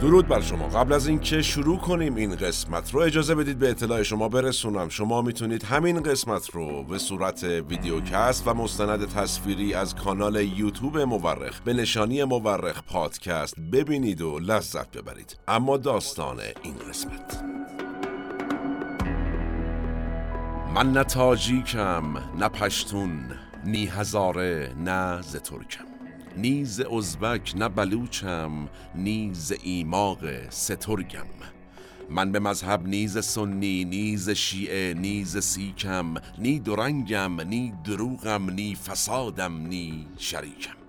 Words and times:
درود 0.00 0.28
بر 0.28 0.40
شما. 0.40 0.68
قبل 0.68 0.92
از 0.92 1.06
اینکه 1.06 1.42
شروع 1.42 1.78
کنیم 1.78 2.14
این 2.14 2.36
قسمت 2.36 2.94
رو 2.94 3.00
اجازه 3.00 3.34
بدید 3.34 3.58
به 3.58 3.70
اطلاع 3.70 4.02
شما 4.02 4.28
برسونم. 4.28 4.88
شما 4.88 5.22
می‌تونید 5.22 5.62
همین 5.64 6.02
قسمت 6.02 6.50
رو 6.50 6.82
به 6.82 6.98
صورت 6.98 7.44
ویدیوکست 7.44 8.48
و 8.48 8.54
مستند 8.54 9.08
تصویری 9.08 9.74
از 9.74 9.94
کانال 9.94 10.36
یوتیوب 10.36 10.98
مورخ 10.98 11.60
به 11.60 11.72
نشانی 11.72 12.24
مورخ 12.24 12.82
پادکست 12.82 13.60
ببینید 13.60 14.22
و 14.22 14.38
لذت 14.38 14.96
ببرید. 14.96 15.38
اما 15.48 15.76
داستان 15.76 16.40
این 16.62 16.74
قسمت. 16.74 17.44
من 20.74 20.92
نه 20.92 21.04
تاجیکم 21.04 22.04
نه 22.38 22.48
پشتون 22.48 23.20
نی 23.64 23.86
هزاره 23.86 24.74
نه 24.78 25.22
ز 25.22 25.36
ترکم. 25.36 25.95
نیز 26.36 26.80
ازبک 26.80 27.52
نه 27.56 27.68
بلوچم 27.68 28.68
نیز 28.94 29.52
ایماق 29.62 30.50
سترگم. 30.50 31.26
من 32.10 32.32
به 32.32 32.38
مذهب 32.38 32.86
نیز 32.86 33.18
سنی 33.18 33.84
نیز 33.84 34.30
شیعه 34.30 34.94
نیز 34.94 35.38
سیکم 35.38 36.14
نی 36.38 36.58
درنگم 36.58 37.40
نی 37.40 37.72
دروغم 37.84 38.50
نی 38.50 38.74
فسادم 38.74 39.66
نی 39.66 40.06
شریکم. 40.18 40.85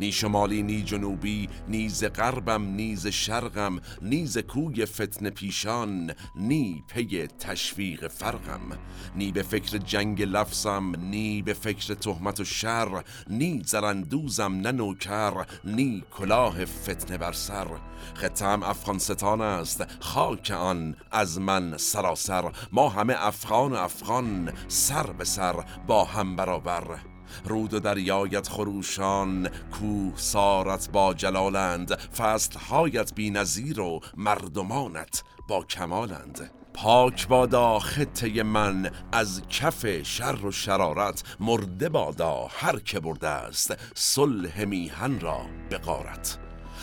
نی 0.00 0.12
شمالی 0.12 0.62
نی 0.62 0.82
جنوبی 0.82 1.48
نیز 1.68 2.04
غربم 2.04 2.62
نیز 2.62 3.06
شرقم 3.06 3.80
نیز 4.02 4.38
کوی 4.38 4.86
فتن 4.86 5.30
پیشان 5.30 6.14
نی 6.36 6.84
پی 6.88 7.26
تشویق 7.26 8.08
فرقم. 8.08 8.78
نی 9.16 9.32
به 9.32 9.42
فکر 9.42 9.78
جنگ 9.78 10.22
لفظم 10.22 10.96
نی 10.96 11.42
به 11.42 11.52
فکر 11.52 11.94
تهمت 11.94 12.40
و 12.40 12.44
شر 12.44 13.04
نی 13.30 13.62
زرندوزم 13.64 14.54
نه 14.54 14.72
نوکر 14.72 15.46
نی 15.64 16.04
کلاه 16.10 16.64
فتنه 16.64 17.18
بر 17.18 17.32
سر. 17.32 17.66
خطم 18.14 18.62
افغانستان 18.62 19.40
است 19.40 19.84
خاک 20.00 20.50
آن 20.50 20.96
از 21.10 21.40
من 21.40 21.76
سراسر. 21.76 22.52
ما 22.72 22.88
همه 22.88 23.14
افغان 23.18 23.72
افغان 23.72 24.52
سر 24.68 25.12
به 25.12 25.24
سر 25.24 25.64
با 25.86 26.04
هم 26.04 26.36
برابر. 26.36 27.17
رود 27.44 27.74
و 27.74 27.80
دریایت 27.80 28.48
خروشان 28.48 29.48
کوه 29.48 30.12
سارت 30.16 30.90
با 30.92 31.14
جلالند 31.14 31.94
فصلهایت 31.94 33.14
بی 33.14 33.30
نظیر 33.30 33.80
و 33.80 34.00
مردمانت 34.16 35.22
با 35.48 35.64
کمالند. 35.64 36.50
پاک 36.74 37.28
بادا 37.28 37.78
خطه 37.78 38.42
من 38.42 38.90
از 39.12 39.42
کف 39.48 40.02
شر 40.02 40.46
و 40.46 40.52
شرارت 40.52 41.22
مرده 41.40 41.88
بادا 41.88 42.46
هر 42.50 42.78
که 42.78 43.00
برده 43.00 43.28
است 43.28 43.76
صلح 43.94 44.64
میهن 44.64 45.20
را 45.20 45.40
به 45.70 45.78
غارت. 45.78 46.38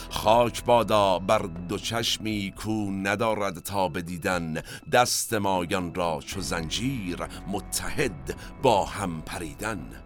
خاک 0.10 0.64
بادا 0.64 1.20
بر 1.20 1.50
دو 1.70 1.78
چشمی 1.78 2.54
کو 2.58 2.92
ندارد 2.92 3.60
تا 3.60 3.90
بدیدن 3.90 4.62
دست 4.92 5.34
مایان 5.34 5.96
را 5.96 6.20
چو 6.26 6.42
زنجیر 6.42 7.18
متحد 7.48 8.36
با 8.62 8.86
هم 8.86 9.22
پریدن. 9.22 10.05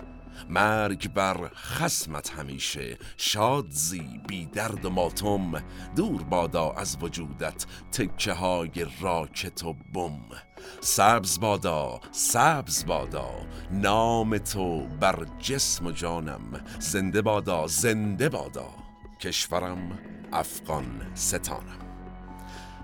مرگ 0.49 1.13
بر 1.13 1.49
خسمت 1.55 2.29
همیشه. 2.29 2.97
شادزی 3.17 4.21
بی 4.27 4.45
درد 4.45 4.85
و 4.85 4.89
ماتم 4.89 5.63
دور 5.95 6.23
بادا 6.23 6.71
از 6.71 6.97
وجودت 7.01 7.65
تکه 7.91 8.33
های 8.33 8.85
راکت 9.01 9.63
و 9.63 9.73
بم. 9.73 10.19
سبز 10.81 11.39
بادا 11.39 11.99
سبز 12.11 12.85
بادا 12.85 13.29
نام 13.71 14.37
تو 14.37 14.87
بر 14.87 15.25
جسم 15.39 15.85
و 15.85 15.91
جانم. 15.91 16.65
زنده 16.79 17.21
بادا 17.21 17.67
زنده 17.67 18.29
بادا. 18.29 18.67
کشورم 19.21 19.99
افغان 20.33 21.11
ستانم. 21.15 21.88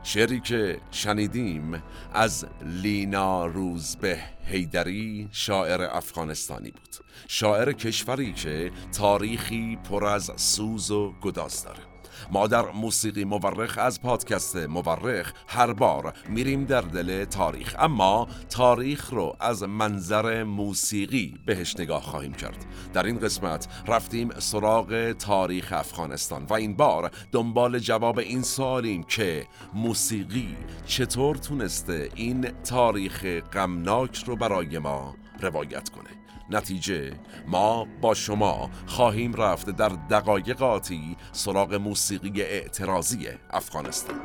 شعری 0.05 0.39
که 0.39 0.79
شنیدیم 0.91 1.83
از 2.13 2.45
لینا 2.61 3.45
روزبه 3.45 4.19
هیدری 4.45 5.29
شاعر 5.31 5.81
افغانستانی 5.81 6.71
بود. 6.71 6.95
شاعر 7.27 7.71
کشوری 7.71 8.33
که 8.33 8.71
تاریخی 8.97 9.75
پر 9.89 10.05
از 10.05 10.31
سوز 10.35 10.91
و 10.91 11.13
گداز 11.21 11.63
داره. 11.63 11.94
ما 12.31 12.47
در 12.47 12.71
موسیقی 12.71 13.23
مورخ 13.23 13.77
از 13.77 14.01
پادکست 14.01 14.55
مورخ 14.55 15.33
هر 15.47 15.73
بار 15.73 16.13
میریم 16.29 16.65
در 16.65 16.81
دل 16.81 17.25
تاریخ. 17.25 17.75
اما 17.79 18.27
تاریخ 18.49 19.09
رو 19.09 19.35
از 19.39 19.63
منظر 19.63 20.43
موسیقی 20.43 21.33
بهش 21.45 21.75
نگاه 21.79 22.01
خواهیم 22.01 22.33
کرد. 22.33 22.65
در 22.93 23.03
این 23.03 23.19
قسمت 23.19 23.67
رفتیم 23.87 24.29
سراغ 24.39 25.11
تاریخ 25.11 25.73
افغانستان 25.73 26.45
و 26.49 26.53
این 26.53 26.75
بار 26.75 27.11
دنبال 27.31 27.79
جواب 27.79 28.19
این 28.19 28.41
سوالیم 28.41 29.03
که 29.03 29.47
موسیقی 29.73 30.55
چطور 30.85 31.35
تونسته 31.35 32.09
این 32.15 32.41
تاریخ 32.63 33.25
غمناک 33.53 34.23
رو 34.23 34.35
برای 34.35 34.79
ما 34.79 35.15
روایت 35.41 35.89
کنه. 35.89 36.24
نتیجه. 36.49 37.13
ما 37.47 37.87
با 38.01 38.13
شما 38.13 38.69
خواهیم 38.85 39.33
رفت 39.33 39.69
در 39.69 39.89
دقایقاتی 39.89 41.17
سراغ 41.31 41.73
موسیقی 41.73 42.41
اعتراضی 42.41 43.27
افغانستان. 43.49 44.15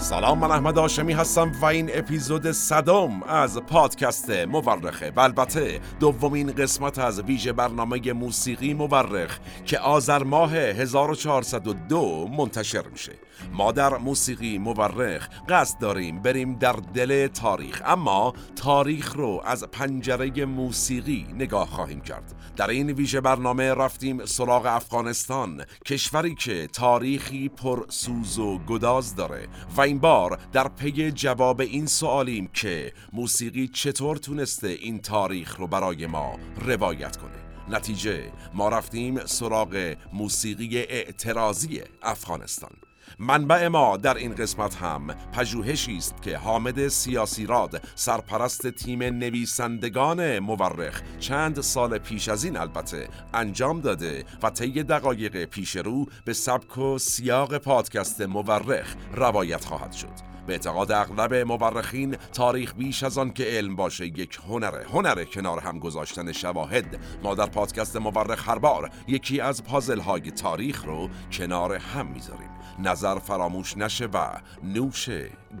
سلام 0.00 0.38
من 0.38 0.50
احمد 0.50 0.78
آشمی 0.78 1.12
هستم 1.12 1.52
و 1.60 1.64
این 1.64 1.90
اپیزود 1.94 2.50
صدم 2.50 3.22
از 3.22 3.58
پادکست 3.58 4.30
مورخه 4.30 5.12
و 5.16 5.20
البته. 5.20 5.80
دومین 6.00 6.52
قسمت 6.52 6.98
از 6.98 7.20
ویژه 7.20 7.52
برنامه 7.52 8.12
موسیقی 8.12 8.74
مورخ 8.74 9.38
که 9.64 9.78
آذر 9.78 10.22
ماه 10.22 10.54
1402 10.54 12.28
منتشر 12.38 12.88
میشه. 12.92 13.12
ما 13.52 13.72
در 13.72 13.96
موسیقی 13.96 14.58
مورخ 14.58 15.28
قصد 15.48 15.78
داریم 15.78 16.22
بریم 16.22 16.54
در 16.54 16.76
دل 16.94 17.26
تاریخ 17.26 17.82
اما 17.86 18.32
تاریخ 18.56 19.16
رو 19.16 19.42
از 19.44 19.64
پنجره 19.64 20.44
موسیقی 20.44 21.26
نگاه 21.34 21.68
خواهیم 21.68 22.00
کرد. 22.00 22.34
در 22.56 22.70
این 22.70 22.90
ویژه 22.90 23.20
برنامه 23.20 23.74
رفتیم 23.74 24.26
سراغ 24.26 24.66
افغانستان 24.66 25.62
کشوری 25.86 26.34
که 26.34 26.66
تاریخی 26.66 27.48
پر 27.48 27.84
سوز 27.88 28.38
و 28.38 28.58
گداز 28.58 29.16
داره 29.16 29.48
و 29.76 29.80
این 29.90 29.98
بار 29.98 30.38
در 30.52 30.68
پی 30.68 31.10
جواب 31.10 31.60
این 31.60 31.86
سوالیم 31.86 32.46
که 32.54 32.92
موسیقی 33.12 33.68
چطور 33.68 34.16
تونسته 34.16 34.68
این 34.68 34.98
تاریخ 34.98 35.56
رو 35.56 35.66
برای 35.66 36.06
ما 36.06 36.38
روایت 36.64 37.16
کنه. 37.16 37.30
نتیجه 37.68 38.32
ما 38.54 38.68
رفتیم 38.68 39.26
سراغ 39.26 39.96
موسیقی 40.12 40.78
اعتراضی 40.78 41.82
افغانستان. 42.02 42.70
منبع 43.18 43.68
ما 43.68 43.96
در 43.96 44.14
این 44.14 44.34
قسمت 44.34 44.74
هم 44.76 45.06
پژوهشی 45.32 45.96
است 45.96 46.22
که 46.22 46.36
حامد 46.36 46.88
سیاسی 46.88 47.46
راد 47.46 47.82
سرپرست 47.94 48.66
تیم 48.70 49.02
نویسندگان 49.02 50.38
مورخ 50.38 51.02
چند 51.20 51.60
سال 51.60 51.98
پیش 51.98 52.28
از 52.28 52.44
این 52.44 52.56
البته 52.56 53.08
انجام 53.34 53.80
داده 53.80 54.24
و 54.42 54.50
طی 54.50 54.82
دقایق 54.82 55.44
پیش 55.44 55.76
رو 55.76 56.06
به 56.24 56.32
سبک 56.32 56.78
و 56.78 56.98
سیاق 56.98 57.58
پادکست 57.58 58.20
مورخ 58.20 58.94
روایت 59.14 59.64
خواهد 59.64 59.92
شد. 59.92 60.30
به 60.46 60.52
اعتقاد 60.52 60.92
اغلب 60.92 61.34
مورخین 61.34 62.16
تاریخ 62.32 62.74
بیش 62.74 63.02
از 63.02 63.18
آن 63.18 63.32
که 63.32 63.44
علم 63.44 63.76
باشه 63.76 64.06
یک 64.06 64.38
هنره 64.48 64.86
هنره 64.92 65.24
کنار 65.24 65.60
هم 65.60 65.78
گذاشتن 65.78 66.32
شواهد. 66.32 67.00
ما 67.22 67.34
در 67.34 67.46
پادکست 67.46 67.96
مورخ 67.96 68.48
هر 68.48 68.58
بار 68.58 68.90
یکی 69.08 69.40
از 69.40 69.64
پازل 69.64 70.00
های 70.00 70.30
تاریخ 70.30 70.84
رو 70.84 71.08
کنار 71.32 71.74
هم 71.74 72.06
می‌ذاریم. 72.06 72.50
نظر 72.82 73.18
فراموش 73.18 73.76
نشه 73.76 74.06
و 74.06 74.26
نوش 74.62 75.08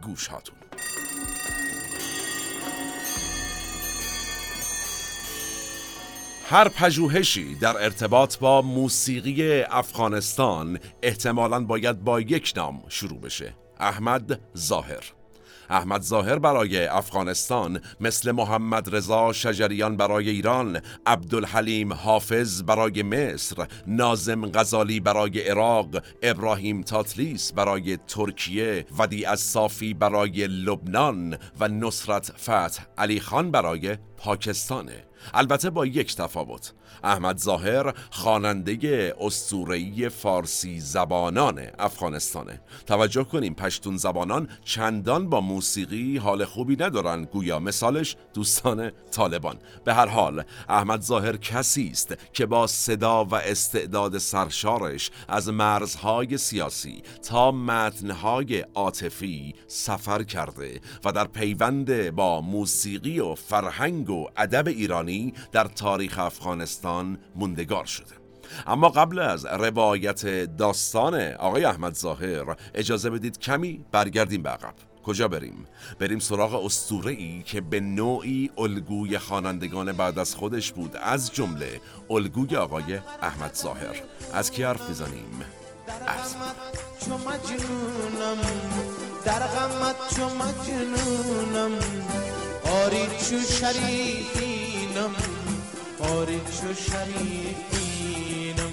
گوش 0.02 0.26
هاتون 0.26 0.56
هر 6.50 6.68
پژوهشی 6.68 7.54
در 7.54 7.84
ارتباط 7.84 8.38
با 8.38 8.62
موسیقی 8.62 9.62
افغانستان 9.62 10.78
احتمالاً 11.02 11.64
باید 11.64 12.04
با 12.04 12.20
یک 12.20 12.52
نام 12.56 12.82
شروع 12.88 13.20
بشه. 13.20 13.54
احمد 13.80 14.40
ظاهر. 14.56 15.19
احمد 15.70 16.02
ظاهر 16.02 16.38
برای 16.38 16.86
افغانستان 16.86 17.80
مثل 18.00 18.30
محمد 18.30 18.94
رضا 18.94 19.32
شجریان 19.32 19.96
برای 19.96 20.30
ایران 20.30 20.80
عبدالحلیم 21.06 21.92
حافظ 21.92 22.62
برای 22.62 23.02
مصر 23.02 23.66
نازم 23.86 24.46
غزالی 24.46 25.00
برای 25.00 25.40
عراق 25.40 26.02
ابراهیم 26.22 26.82
تاتلیس 26.82 27.52
برای 27.52 27.96
ترکیه 27.96 28.86
ودی 28.98 29.24
از 29.24 29.40
صافی 29.40 29.94
برای 29.94 30.46
لبنان 30.46 31.38
و 31.60 31.68
نصرت 31.68 32.32
فتح 32.38 32.84
علی 32.98 33.20
خان 33.20 33.50
برای 33.50 33.96
پاکستانه. 34.20 35.04
البته 35.34 35.70
با 35.70 35.86
یک 35.86 36.16
تفاوت. 36.16 36.72
احمد 37.04 37.38
ظاهر 37.38 37.94
خواننده 38.10 39.14
اسطوره‌ای 39.20 40.08
فارسی 40.08 40.80
زبانان 40.80 41.66
افغانستانه. 41.78 42.60
توجه 42.86 43.24
کنیم 43.24 43.54
پشتون 43.54 43.96
زبانان 43.96 44.48
چندان 44.64 45.28
با 45.28 45.40
موسیقی 45.40 46.16
حال 46.16 46.44
خوبی 46.44 46.76
ندارن. 46.76 47.24
گویا 47.24 47.58
مثالش 47.58 48.16
دوستان 48.34 48.90
طالبان. 49.10 49.56
به 49.84 49.94
هر 49.94 50.06
حال 50.06 50.44
احمد 50.68 51.00
ظاهر 51.02 51.36
کسی 51.36 51.88
است 51.88 52.14
که 52.32 52.46
با 52.46 52.66
صدا 52.66 53.24
و 53.24 53.34
استعداد 53.34 54.18
سرشارش 54.18 55.10
از 55.28 55.48
مرزهای 55.48 56.38
سیاسی 56.38 57.02
تا 57.28 57.52
متنهای 57.52 58.60
عاطفی 58.74 59.54
سفر 59.66 60.22
کرده 60.22 60.80
و 61.04 61.12
در 61.12 61.26
پیوند 61.26 62.10
با 62.10 62.40
موسیقی 62.40 63.20
و 63.20 63.34
فرهنگ 63.34 64.09
و 64.10 64.26
ادب 64.36 64.68
ایرانی 64.68 65.34
در 65.52 65.64
تاریخ 65.64 66.18
افغانستان 66.18 67.18
موندگار 67.34 67.84
شده 67.84 68.20
اما 68.66 68.88
قبل 68.88 69.18
از 69.18 69.46
روایت 69.46 70.26
داستان 70.56 71.32
آقای 71.32 71.64
احمد 71.64 71.94
ظاهر 71.94 72.56
اجازه 72.74 73.10
بدید 73.10 73.38
کمی 73.38 73.84
برگردیم 73.92 74.42
به 74.42 74.50
عقب 74.50 74.74
کجا 75.04 75.28
بریم؟ 75.28 75.66
بریم 75.98 76.18
سراغ 76.18 76.64
استوره 76.64 77.12
ای 77.12 77.42
که 77.42 77.60
به 77.60 77.80
نوعی 77.80 78.50
الگوی 78.58 79.18
خوانندگان 79.18 79.92
بعد 79.92 80.18
از 80.18 80.34
خودش 80.34 80.72
بود 80.72 80.96
از 80.96 81.34
جمله 81.34 81.80
الگوی 82.10 82.56
آقای 82.56 82.98
احمد 83.22 83.54
ظاهر 83.54 83.96
از 84.32 84.50
کی 84.50 84.62
حرف 84.62 84.88
می‌زنیم؟ 84.88 85.44
در 89.24 89.46
غمت 89.46 90.16
چو 90.16 90.24
مجنونم 90.24 91.59
چو 93.28 93.40
شریفینم 93.40 95.14
آری 95.98 96.40
چو 96.40 96.74
شریفینم. 96.74 98.72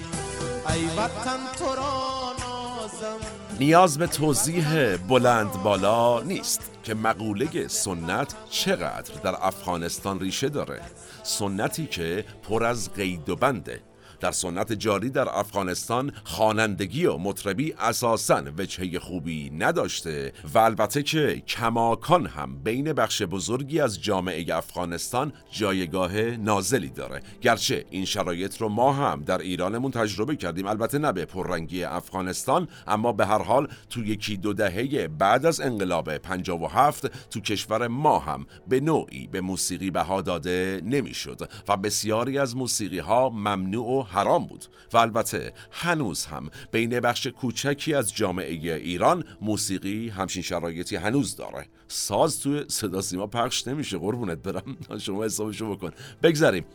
ای 0.69 0.85
وطن 0.85 1.39
تو 1.59 1.75
را 1.75 2.33
نازم. 2.39 3.17
نیاز 3.59 3.97
به 3.97 4.07
توضیح 4.07 4.95
بلند 4.95 5.51
بالا 5.63 6.23
نیست 6.23 6.71
که 6.83 6.93
مقوله 6.93 7.67
سنت 7.67 8.33
چقدر 8.49 9.13
در 9.23 9.35
افغانستان 9.41 10.19
ریشه 10.19 10.49
داره. 10.49 10.81
سنتی 11.23 11.87
که 11.87 12.25
پر 12.49 12.63
از 12.63 12.93
قید 12.93 13.29
و 13.29 13.35
بنده. 13.35 13.81
در 14.19 14.31
سنت 14.31 14.73
جاری 14.73 15.09
در 15.09 15.29
افغانستان 15.29 16.11
خوانندگی 16.23 17.05
و 17.05 17.17
مطربی 17.17 17.73
اساسا 17.73 18.43
وجهه 18.57 18.99
خوبی 18.99 19.49
نداشته 19.49 20.33
و 20.53 20.57
البته 20.57 21.03
که 21.03 21.43
کماکان 21.47 22.25
هم 22.25 22.63
بین 22.63 22.93
بخش 22.93 23.21
بزرگی 23.21 23.79
از 23.79 24.01
جامعه 24.03 24.55
افغانستان 24.55 25.33
جایگاه 25.51 26.21
نازلی 26.21 26.89
داره. 26.89 27.21
گرچه 27.41 27.85
این 27.89 28.05
شرایط 28.05 28.57
رو 28.57 28.69
ما 28.69 28.93
هم 28.93 29.23
در 29.23 29.37
ایرانمون 29.37 29.91
تجربه 29.91 30.35
کردیم 30.35 30.67
البته 30.67 30.97
نه 30.97 31.11
به 31.11 31.25
پررنگی 31.25 31.83
افغانستان 31.83 32.67
اما 32.87 33.11
به 33.11 33.25
هر 33.25 33.41
حال 33.41 33.67
تو 33.89 34.05
یکی 34.05 34.37
دو 34.37 34.53
دهه 34.53 35.07
بعد 35.07 35.45
از 35.45 35.61
انقلاب 35.61 36.17
57 36.17 37.29
تو 37.29 37.39
کشور 37.39 37.87
ما 37.87 38.19
هم 38.19 38.45
به 38.67 38.79
نوعی 38.79 39.27
به 39.27 39.41
موسیقی 39.41 39.91
بها 39.91 40.21
داده 40.21 40.81
نمی‌شد 40.85 41.49
و 41.67 41.77
بسیاری 41.77 42.39
از 42.39 42.55
موسیقی 42.55 42.99
ها 42.99 43.29
ممنوع 43.29 43.99
و 43.99 44.06
حرام 44.07 44.45
بود 44.45 44.65
و 44.93 44.97
البته 44.97 45.53
هنوز 45.71 46.25
هم 46.25 46.49
بین 46.71 46.99
بخش 46.99 47.27
کوچکی 47.27 47.93
از 47.93 48.15
جامعه 48.15 48.75
ایران 48.75 49.23
موسیقی 49.41 50.09
همچین 50.09 50.43
شرایطی 50.43 50.95
هنوز 50.95 51.35
داره. 51.35 51.65
ساز 51.87 52.39
توی 52.39 52.65
صدا 52.67 53.01
سیما 53.01 53.27
پخش 53.27 53.67
نمیشه 53.67 53.97
قربونت 53.97 54.37
برم. 54.37 54.77
شما 54.99 55.25
حسابشو 55.25 55.75
بکن. 55.75 55.91
بگذاریم 56.23 56.65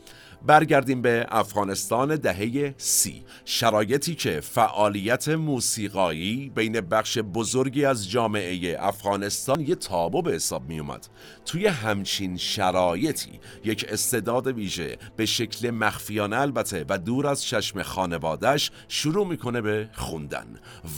برگردیم 0.46 1.02
به 1.02 1.26
افغانستان 1.28 2.16
دهه 2.16 2.74
سی. 2.76 3.22
شرایطی 3.44 4.14
که 4.14 4.40
فعالیت 4.40 5.28
موسیقایی 5.28 6.52
بین 6.54 6.80
بخش 6.80 7.18
بزرگی 7.18 7.84
از 7.84 8.10
جامعه 8.10 8.76
افغانستان 8.80 9.60
یه 9.60 9.74
تابو 9.74 10.22
به 10.22 10.32
حساب 10.32 10.68
می 10.68 10.80
اومد 10.80 11.06
توی 11.44 11.66
همچین 11.66 12.36
شرایطی 12.36 13.40
یک 13.64 13.86
استعداد 13.88 14.46
ویژه 14.46 14.98
به 15.16 15.26
شکل 15.26 15.70
مخفیانه 15.70 16.36
البته 16.40 16.84
و 16.88 16.98
دور 16.98 17.26
از 17.26 17.44
چشم 17.44 17.82
خانوادش 17.82 18.70
شروع 18.88 19.26
می‌کنه 19.26 19.60
به 19.60 19.88
خوندن 19.92 20.46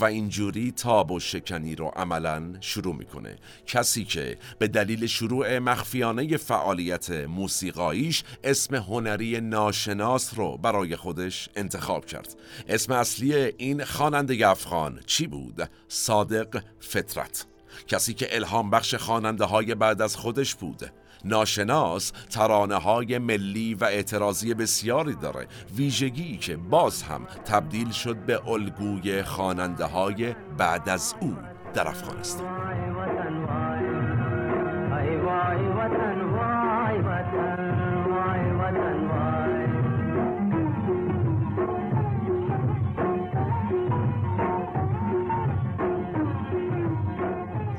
و 0.00 0.04
اینجوری 0.04 0.72
تاب 0.72 1.10
و 1.10 1.20
شکنی 1.20 1.74
رو 1.74 1.92
عملا 1.96 2.52
شروع 2.60 2.94
می‌کنه. 2.94 3.36
کسی 3.66 4.04
که 4.04 4.38
به 4.58 4.68
دلیل 4.68 5.06
شروع 5.06 5.58
مخفیانه 5.58 6.36
فعالیت 6.36 7.10
موسیقاییش 7.10 8.24
اسم 8.44 8.74
هنری 8.74 9.33
ناشناس 9.40 10.38
رو 10.38 10.56
برای 10.56 10.96
خودش 10.96 11.48
انتخاب 11.56 12.06
کرد. 12.06 12.34
اسم 12.68 12.92
اصلی 12.92 13.34
این 13.34 13.84
خواننده 13.84 14.48
افغان 14.48 15.00
چی 15.06 15.26
بود؟ 15.26 15.70
صادق 15.88 16.62
فطرت. 16.80 17.46
کسی 17.86 18.14
که 18.14 18.36
الهام 18.36 18.70
بخش 18.70 18.94
خواننده 18.94 19.44
های 19.44 19.74
بعد 19.74 20.02
از 20.02 20.16
خودش 20.16 20.54
بود. 20.54 20.90
ناشناس 21.24 22.12
ترانه 22.30 22.76
های 22.76 23.18
ملی 23.18 23.74
و 23.74 23.84
اعتراضی 23.84 24.54
بسیاری 24.54 25.14
داره. 25.14 25.46
ویژگی 25.76 26.36
که 26.36 26.56
باز 26.56 27.02
هم 27.02 27.26
تبدیل 27.44 27.90
شد 27.90 28.16
به 28.16 28.48
الگوی 28.48 29.22
خواننده 29.22 29.84
های 29.84 30.34
بعد 30.58 30.88
از 30.88 31.14
او 31.20 31.36
در 31.74 31.88
افغانستان. 31.88 32.93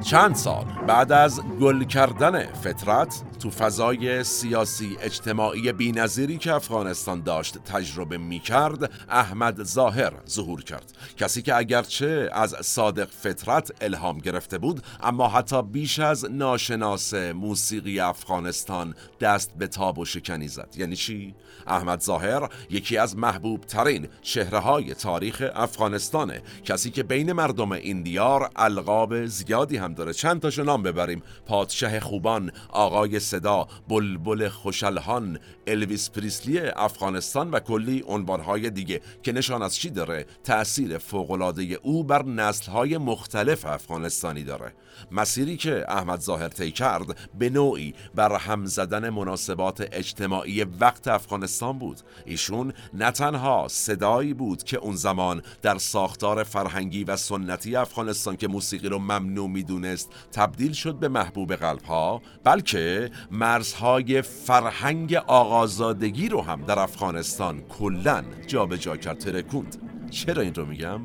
چند 0.06 0.36
سال 0.36 0.66
بعد 0.88 1.12
از 1.12 1.42
گل 1.62 1.84
کردن 1.84 2.46
فطرت 2.54 3.24
تو 3.40 3.50
فضای 3.50 4.24
سیاسی 4.24 4.98
اجتماعی 5.02 5.72
بینظیری 5.72 6.38
که 6.38 6.54
افغانستان 6.54 7.22
داشت 7.22 7.58
تجربه 7.58 8.18
می 8.18 8.40
کرد 8.40 8.92
احمد 9.10 9.64
ظاهر 9.64 10.14
ظهور 10.30 10.64
کرد. 10.64 10.94
کسی 11.18 11.42
که 11.42 11.56
اگرچه 11.56 12.30
از 12.34 12.56
صادق 12.62 13.10
فطرت 13.10 13.72
الهام 13.82 14.18
گرفته 14.18 14.58
بود 14.58 14.82
اما 15.04 15.28
حتی 15.28 15.62
بیش 15.62 16.00
از 16.00 16.26
ناشناس 16.32 17.14
موسیقی 17.14 18.00
افغانستان 18.00 18.96
دست 19.22 19.52
به 19.58 19.68
تاب 19.68 20.00
و 20.00 20.06
شکنی 20.06 20.48
زد. 20.48 20.76
یعنی 20.78 20.96
چی؟ 20.96 21.36
احمد 21.68 22.02
ظاهر 22.02 22.50
یکی 22.70 22.98
از 22.98 23.18
محبوب 23.18 23.62
ترین 23.62 24.08
چهره 24.22 24.60
های 24.60 24.94
تاریخ 24.94 25.52
افغانستانه. 25.56 26.42
کسی 26.64 26.92
که 26.92 27.04
بین 27.04 27.32
مردم 27.32 27.72
این 27.72 28.02
دیار 28.02 28.50
القاب 28.56 29.26
زیادی 29.26 29.78
هم 29.78 29.95
داره. 29.96 30.14
چند 30.14 30.42
تاشو 30.42 30.64
نام 30.64 30.84
ببریم. 30.84 31.24
پادشه 31.46 32.00
خوبان 32.00 32.52
آقای 32.70 33.20
صدا 33.20 33.68
بلبل 33.88 34.50
خوشلهان 34.50 35.40
الویس 35.68 36.10
پریسلی 36.10 36.60
افغانستان 36.60 37.52
و 37.52 37.60
کلی 37.60 38.04
عنوانهای 38.08 38.70
دیگه. 38.70 39.02
که 39.24 39.32
نشان 39.32 39.62
از 39.62 39.76
چی 39.76 39.90
داره؟ 39.90 40.26
تأثیر 40.44 40.98
فوقالعاده 40.98 41.64
او 41.84 42.04
بر 42.04 42.26
نسلهای 42.26 42.98
مختلف 42.98 43.66
افغانستانی 43.66 44.44
داره. 44.44 44.74
مسیری 45.12 45.58
که 45.58 45.86
احمد 45.88 46.20
ظاهر 46.20 46.48
طی 46.48 46.72
کرد 46.72 47.30
به 47.40 47.50
نوعی 47.50 47.94
بر 48.16 48.38
هم 48.38 48.66
زدن 48.66 49.10
مناسبات 49.10 49.88
اجتماعی 49.92 50.64
وقت 50.64 51.08
افغانستان 51.08 51.80
بود. 51.80 52.02
ایشون 52.26 52.74
نه 52.94 53.12
تنها 53.12 53.68
صدایی 53.70 54.34
بود 54.34 54.64
که 54.64 54.78
اون 54.78 54.96
زمان 54.96 55.42
در 55.62 55.78
ساختار 55.78 56.44
فرهنگی 56.44 57.04
و 57.04 57.16
سنتی 57.18 57.76
افغانستان 57.76 58.38
که 58.38 58.48
موسیقی 58.48 58.90
رو 58.90 59.00
ممنوع 59.00 59.50
می‌دونست 59.86 60.12
تبدیل 60.32 60.74
شد 60.74 60.96
به 60.96 61.08
محبوب 61.08 61.56
قلب 61.56 61.82
ها 61.82 62.22
بلکه 62.44 63.12
مرزهای 63.32 64.22
فرهنگ 64.22 65.14
آقازادگی 65.14 66.30
رو 66.30 66.42
هم 66.42 66.62
در 66.62 66.80
افغانستان 66.80 67.62
کلا 67.62 68.24
جابجا 68.48 68.98
کرد. 68.98 69.18
ترکوند. 69.18 69.76
چرا 70.12 70.42
این 70.42 70.54
رو 70.54 70.66
میگم؟ 70.66 71.02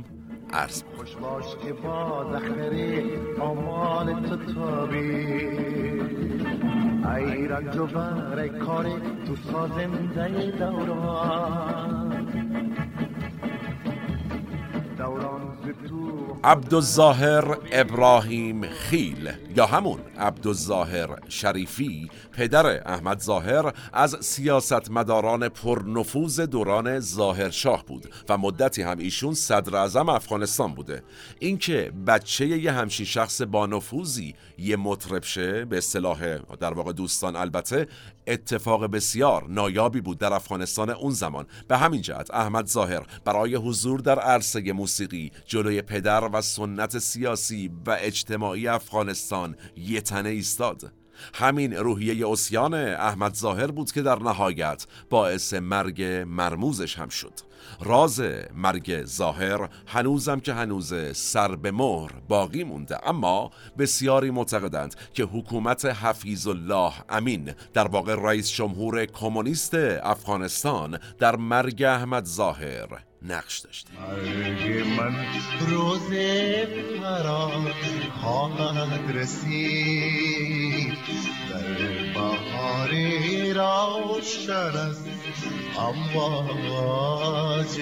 عرض 0.53 0.83
خوش 0.97 1.17
باش 1.17 1.45
که 1.63 1.73
با 1.73 2.25
دخری 2.25 3.17
آمال 3.41 4.37
تو 4.37 4.91
ای 7.09 7.49
رنج 7.49 7.77
و 7.77 7.87
بر 7.87 8.49
کاری 8.49 8.95
تو 9.27 9.37
سازنده 9.53 10.51
دوران. 10.59 12.27
عبدالظاهر 16.45 17.59
ابراهیم 17.73 18.69
خیل 18.69 19.33
یا 19.57 19.67
همون 19.67 20.01
عبدالظاهر 20.19 21.09
شریفی 21.29 22.11
پدر 22.33 22.89
احمد 22.93 23.21
ظاهر 23.21 23.73
از 23.93 24.17
سیاستمداران 24.21 25.49
پرنفوذ 25.49 26.41
دوران 26.41 27.01
ظاهر 27.01 27.51
شاه 27.51 27.85
بود 27.87 28.15
و 28.29 28.39
مدتی 28.39 28.83
هم 28.83 28.99
ایشون 28.99 29.35
صدر 29.35 29.77
اعظم 29.77 30.09
افغانستان 30.09 30.75
بوده. 30.75 31.03
اینکه 31.39 31.93
بچه 32.07 32.47
یه 32.47 32.73
همچین 32.73 33.07
شخص 33.07 33.43
با 33.43 33.67
نفوذی 33.67 34.35
یه 34.59 34.77
مطرب 34.77 35.23
شه 35.23 35.65
به 35.65 35.79
اصطلاح 35.79 36.39
در 36.39 36.73
واقع 36.73 36.93
دوستان 36.93 37.37
البته 37.37 37.87
اتفاق 38.27 38.87
بسیار 38.87 39.49
نایابی 39.49 40.01
بود 40.01 40.19
در 40.19 40.33
افغانستان 40.33 40.91
اون 40.91 41.13
زمان. 41.13 41.47
به 41.69 41.79
همین 41.79 42.03
جهت 42.03 42.31
احمد 42.35 42.67
ظاهر 42.67 43.07
برای 43.25 43.55
حضور 43.55 44.01
در 44.01 44.19
عرصه 44.19 44.73
موسیقی 44.73 45.33
جلوی 45.47 45.83
پدر 45.83 46.31
و 46.33 46.41
سنت 46.41 46.99
سیاسی 46.99 47.71
و 47.87 47.97
اجتماعی 48.01 48.69
افغانستان 48.69 49.57
یه 49.77 50.01
تنه 50.01 50.29
ایستاد. 50.29 50.93
همین 51.35 51.73
روحیه 51.73 52.29
اسیان 52.29 52.75
احمد 52.75 53.35
ظاهر 53.35 53.67
بود 53.67 53.93
که 53.93 54.03
در 54.03 54.19
نهایت 54.19 54.87
باعث 55.11 55.55
مرگ 55.55 56.03
مرموزش 56.27 56.99
هم 56.99 57.09
شد. 57.09 57.33
راز 57.81 58.23
مرگ 58.55 59.05
ظاهر 59.05 59.69
هنوزم 59.87 60.41
که 60.41 60.53
هنوز 60.53 61.17
سر 61.17 61.57
به 61.57 61.71
مهر 61.71 62.11
باقی 62.29 62.65
مونده 62.65 63.09
اما 63.09 63.51
بسیاری 63.79 64.31
معتقدند 64.31 64.95
که 65.15 65.23
حکومت 65.23 65.85
حفیظ 65.85 66.47
الله 66.47 66.93
امین 67.09 67.53
در 67.73 67.89
واقع 67.89 68.15
رئیس 68.15 68.51
جمهور 68.51 69.05
کمونیست 69.05 69.75
افغانستان 70.03 70.99
در 71.19 71.37
مرگ 71.37 71.83
احمد 71.83 72.25
ظاهر 72.25 73.10
نقش 73.23 73.59
داشته 73.59 73.91
من 74.85 75.27
روز 75.69 76.11
فراز 77.01 77.75
خواهد 78.21 79.17
رسید. 79.17 80.99
در 81.51 82.13
بهار 82.15 82.91
روشن 83.55 84.53
است 84.53 85.05
امواج 85.79 87.81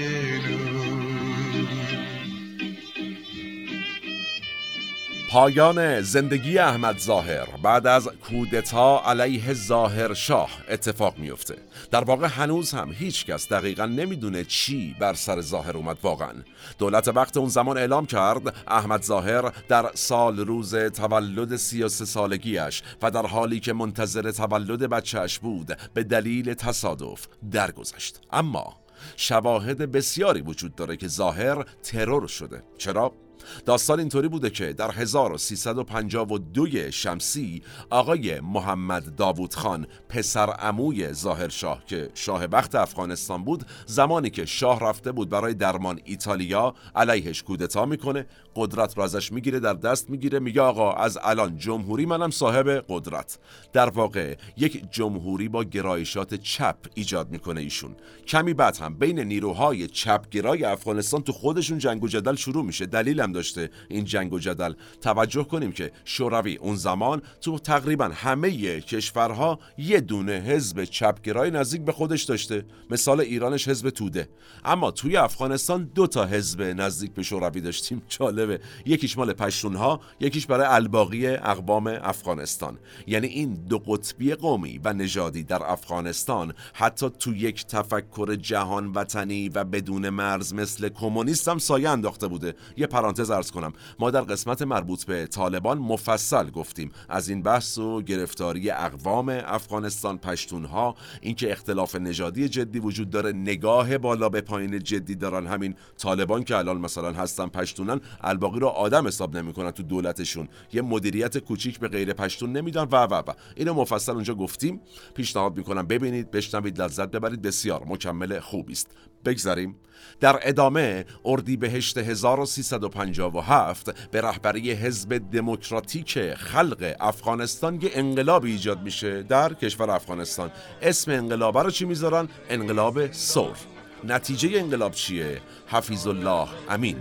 پایان 5.31 6.01
زندگی 6.01 6.59
احمد 6.59 6.99
ظاهر 6.99 7.49
بعد 7.63 7.87
از 7.87 8.09
کودتا 8.09 9.03
علیه 9.07 9.55
ظاهر 9.55 10.15
شاه 10.15 10.51
اتفاق 10.69 11.19
میفته. 11.19 11.57
در 11.91 12.05
واقع 12.05 12.27
هنوز 12.27 12.73
هم 12.73 12.93
هیچ 12.93 13.27
کس 13.27 13.49
دقیقا 13.49 13.87
نمی‌دونه 13.87 14.45
چی 14.45 14.97
بر 15.01 15.15
سر 15.15 15.41
ظاهر 15.41 15.77
اومد 15.77 15.99
واقعا. 16.03 16.33
دولت 16.79 17.09
وقت 17.09 17.37
اون 17.37 17.49
زمان 17.49 17.79
اعلام 17.79 18.07
کرد 18.07 18.55
احمد 18.69 19.03
ظاهر 19.03 19.53
در 19.69 19.91
سال 19.95 20.39
روز 20.39 20.75
تولد 20.77 21.57
33 21.57 22.05
سالگیش 22.05 22.83
و 23.03 23.11
در 23.11 23.27
حالی 23.27 23.61
که 23.61 23.73
منتظر 23.73 24.31
تولد 24.31 24.83
بچهش 24.83 25.39
بود 25.39 25.77
به 25.95 26.03
دلیل 26.03 26.55
تصادف 26.55 27.27
درگذشت. 27.51 28.21
اما 28.33 28.77
شواهد 29.17 29.93
بسیاری 29.93 30.41
وجود 30.41 30.75
داره 30.75 30.97
که 30.97 31.09
ظاهر 31.09 31.65
ترور 31.83 32.27
شده. 32.27 32.63
چرا؟ 32.79 33.28
داستان 33.67 33.99
اینطوری 33.99 34.29
بوده 34.29 34.51
که 34.51 34.73
در 34.73 34.91
1352 34.91 36.91
شمسی 36.91 37.63
آقای 37.91 38.41
محمد 38.41 39.15
داوود 39.15 39.55
خان 39.55 39.87
پسر 40.09 40.51
عموی 40.51 41.13
ظاهر 41.13 41.49
شاه 41.49 41.85
که 41.87 42.11
شاه 42.15 42.47
بخت 42.47 42.75
افغانستان 42.75 43.45
بود 43.45 43.65
زمانی 43.87 44.31
که 44.31 44.47
شاه 44.47 44.81
رفته 44.81 45.13
بود 45.13 45.29
برای 45.29 45.55
درمان 45.55 46.01
ایتالیا 46.05 46.75
علیهش 46.95 47.43
کودتا 47.43 47.87
می‌کنه 47.87 48.27
قدرت 48.57 48.99
را 48.99 49.05
ازش 49.05 49.33
می‌گیره 49.33 49.61
در 49.61 49.75
دست 49.75 50.11
می‌گیره 50.11 50.39
میگه 50.39 50.61
آقا 50.61 50.93
از 50.93 51.19
الان 51.23 51.57
جمهوری 51.57 52.07
منم 52.07 52.31
صاحب 52.31 52.85
قدرت. 52.89 53.39
در 53.73 53.91
واقع 53.91 54.37
یک 54.57 54.91
جمهوری 54.91 55.49
با 55.49 55.65
گرایشات 55.65 56.35
چپ 56.35 56.77
ایجاد 56.95 57.31
می‌کنه 57.31 57.61
ایشون. 57.61 57.97
کمی 58.27 58.55
بعد 58.55 58.77
هم 58.77 58.95
بین 58.95 59.19
نیروهای 59.19 59.87
چپگرای 59.87 60.65
افغانستان 60.65 61.23
تو 61.23 61.33
خودشون 61.33 61.79
جنگ 61.79 62.05
و 62.05 62.09
جدل 62.09 62.35
شروع 62.35 62.65
میشه. 62.65 62.87
دلیلم 62.87 63.33
داشته 63.39 63.71
این 63.89 64.05
جنگ 64.05 64.33
و 64.33 64.39
جدل. 64.39 64.73
توجه 65.01 65.45
کنیم 65.45 65.73
که 65.73 65.93
شوروی 66.05 66.57
اون 66.57 66.77
زمان 66.77 67.23
تو 67.41 67.59
تقریبا 67.59 68.11
همه 68.15 68.81
کشورها 68.81 69.59
یه 69.79 70.01
دونه 70.01 70.33
حزب 70.33 70.85
چپگرای 70.85 71.51
نزدیک 71.51 71.83
به 71.83 71.93
خودش 71.93 72.23
داشته. 72.23 72.65
مثال 72.91 73.21
ایرانش 73.21 73.69
حزب 73.69 73.91
توده. 73.91 74.29
اما 74.65 74.91
توی 74.91 75.17
افغانستان 75.17 75.91
دو 75.95 76.07
تا 76.07 76.27
حزب 76.27 76.63
نزدیک 76.63 77.13
به 77.13 77.23
شوروی 77.23 77.61
داشتیم. 77.61 78.03
جالبه. 78.19 78.61
یکیش 78.87 79.19
مال 79.19 79.33
پشتونها 79.33 80.01
یکیش 80.21 80.47
برای 80.47 80.67
الباقی 80.67 81.27
اقوام 81.27 81.87
افغانستان. 81.87 82.79
یعنی 83.07 83.27
این 83.27 83.55
دو 83.55 83.79
قطبی 83.79 84.35
قومی 84.35 84.81
و 84.85 84.93
نژادی 84.93 85.43
در 85.43 85.63
افغانستان 85.63 86.55
حتی 86.73 87.11
تو 87.11 87.35
یک 87.35 87.67
تفکر 87.67 88.35
جهان 88.35 88.93
وطنی 88.93 89.49
و 89.49 89.65
بدون 89.65 90.09
مرز 90.09 90.55
مثل 90.55 90.89
کمونیست 90.89 91.49
هم 91.49 91.59
سایه 91.59 91.91
انداخته 91.91 92.29
بوده. 92.29 92.55
یه 92.77 92.87
پرانتز 93.19 93.31
ارز 93.31 93.51
کنم. 93.51 93.73
ما 93.99 94.11
در 94.11 94.21
قسمت 94.21 94.63
مربوط 94.63 95.05
به 95.05 95.27
طالبان 95.27 95.79
مفصل 95.79 96.51
گفتیم. 96.51 96.91
از 97.09 97.29
این 97.29 97.43
بحث 97.43 97.79
و 97.79 98.03
گرفتاری 98.03 98.71
اقوام 98.71 99.29
افغانستان 99.29 100.19
پشتونها 100.19 100.95
اینکه 101.21 101.53
اختلاف 101.53 101.97
نژادی 101.97 102.49
جدی 102.49 102.79
وجود 102.79 103.11
داره 103.11 103.33
نگاه 103.33 103.99
بالا 103.99 104.29
به 104.29 104.41
پایین 104.41 104.79
جدی 104.79 105.15
دارن 105.15 105.47
همین 105.47 105.75
طالبان 105.97 106.45
که 106.45 106.57
الان 106.57 106.79
مثلا 106.79 107.13
هستن 107.13 107.47
پشتونن 107.47 108.01
الباقی 108.21 108.61
رو 108.61 108.67
آدم 108.67 109.07
حساب 109.07 109.37
نمی‌کنن 109.37 109.71
تو 109.71 109.83
دولتشون. 109.83 110.49
یه 110.73 110.83
مدیریت 110.83 111.39
کوچیک 111.39 111.79
به 111.79 111.89
غیر 111.89 112.13
پشتون 112.13 112.53
نمیدن. 112.53 112.79
و 112.93 112.97
و 112.97 113.15
و. 113.15 113.33
اینو 113.57 113.75
مفصل 113.75 114.13
اونجا 114.13 114.35
گفتیم. 114.35 114.81
پیشنهاد 115.15 115.57
می‌کنم 115.57 115.87
ببینید 115.87 116.31
بشنوید 116.31 116.81
لذت 116.81 117.11
ببرید. 117.11 117.43
بسیار 117.43 117.85
مکمل 117.87 118.41
خوبی 118.41 118.73
است. 118.73 118.91
بگذاریم. 119.25 119.77
در 120.21 120.41
ادامه 120.43 121.05
اردیبهشت 121.25 121.99
1357 121.99 124.11
به 124.11 124.21
رهبری 124.21 124.73
حزب 124.73 125.23
دموکراتیک 125.33 126.35
خلق 126.35 126.95
افغانستان 127.01 127.81
یه 127.83 127.91
انقلاب 127.93 128.45
ایجاد 128.45 128.83
میشه 128.83 129.23
در 129.23 129.55
کشور 129.55 129.91
افغانستان. 129.91 130.51
اسم 130.83 131.11
انقلاب 131.11 131.59
رو 131.59 131.71
چی 131.71 131.85
می‌ذارن؟ 131.85 132.29
انقلاب 132.51 133.13
سور 133.13 133.57
نتیجه 134.05 134.59
انقلاب 134.59 134.93
چیه؟ 134.93 135.41
حفیظ 135.67 136.07
الله 136.07 136.49
امین 136.69 136.97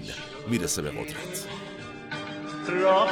می‌رسه 0.47 0.81
به 0.81 0.89
قدرت. 0.89 1.47
راه 2.67 3.11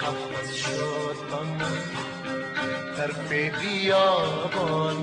قفص 0.00 0.54
شد 0.54 1.16
طرف 2.96 3.32
بیابان. 3.32 4.96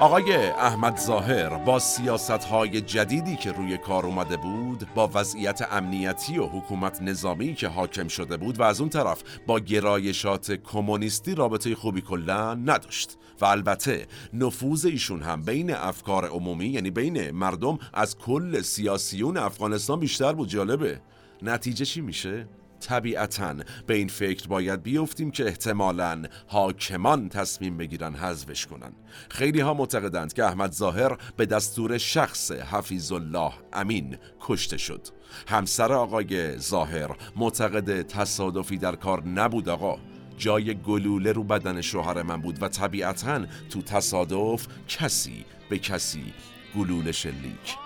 آقای 0.00 0.36
احمد 0.36 0.96
ظاهر 0.96 1.48
با 1.48 1.78
سیاست 1.78 2.30
های 2.30 2.80
جدیدی 2.80 3.36
که 3.36 3.52
روی 3.52 3.78
کار 3.78 4.06
اومده 4.06 4.36
بود 4.36 4.86
با 4.94 5.10
وضعیت 5.14 5.62
امنیتی 5.72 6.38
و 6.38 6.46
حکومت 6.46 7.02
نظامی 7.02 7.54
که 7.54 7.68
حاکم 7.68 8.08
شده 8.08 8.36
بود 8.36 8.60
و 8.60 8.62
از 8.62 8.80
اون 8.80 8.90
طرف 8.90 9.22
با 9.46 9.60
گرایشات 9.60 10.52
کمونیستی 10.52 11.34
رابطه 11.34 11.74
خوبی 11.74 12.00
کلا 12.00 12.54
نداشت. 12.54 13.18
و 13.40 13.44
البته 13.44 14.06
نفوذ 14.32 14.86
ایشون 14.86 15.22
هم 15.22 15.42
بین 15.42 15.74
افکار 15.74 16.28
عمومی 16.28 16.66
یعنی 16.66 16.90
بین 16.90 17.30
مردم 17.30 17.78
از 17.94 18.18
کل 18.18 18.60
سیاسیون 18.60 19.36
افغانستان 19.36 20.00
بیشتر 20.00 20.32
بود. 20.32 20.48
جالبه. 20.48 21.00
نتیجه 21.42 21.84
چی 21.84 22.00
میشه؟ 22.00 22.46
طبیعتا 22.80 23.54
به 23.86 23.94
این 23.94 24.08
فکر 24.08 24.48
باید 24.48 24.82
بیفتیم 24.82 25.30
که 25.30 25.46
احتمالا 25.46 26.22
حاکمان 26.46 27.28
تصمیم 27.28 27.76
بگیرن 27.76 28.14
حذفش 28.14 28.66
کنن. 28.66 28.92
خیلی 29.30 29.60
ها 29.60 29.74
معتقدند 29.74 30.32
که 30.32 30.44
احمد 30.44 30.72
ظاهر 30.72 31.18
به 31.36 31.46
دستور 31.46 31.98
شخص 31.98 32.50
حفیظ 32.50 33.12
الله 33.12 33.52
امین 33.72 34.18
کشته 34.40 34.76
شد. 34.76 35.08
همسر 35.48 35.92
آقای 35.92 36.58
ظاهر 36.58 37.16
معتقد 37.36 38.02
تصادفی 38.02 38.78
در 38.78 38.96
کار 38.96 39.28
نبود 39.28 39.68
آقا. 39.68 39.98
جای 40.38 40.74
گلوله 40.74 41.32
رو 41.32 41.44
بدن 41.44 41.80
شوهر 41.80 42.22
من 42.22 42.40
بود 42.40 42.62
و 42.62 42.68
طبیعتا 42.68 43.46
تو 43.70 43.82
تصادف 43.82 44.66
کسی 44.88 45.44
به 45.70 45.78
کسی 45.78 46.32
گلوله 46.76 47.12
شلیک 47.12 47.76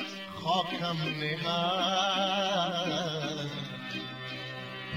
خاکم 0.43 0.97
نهد 1.19 3.18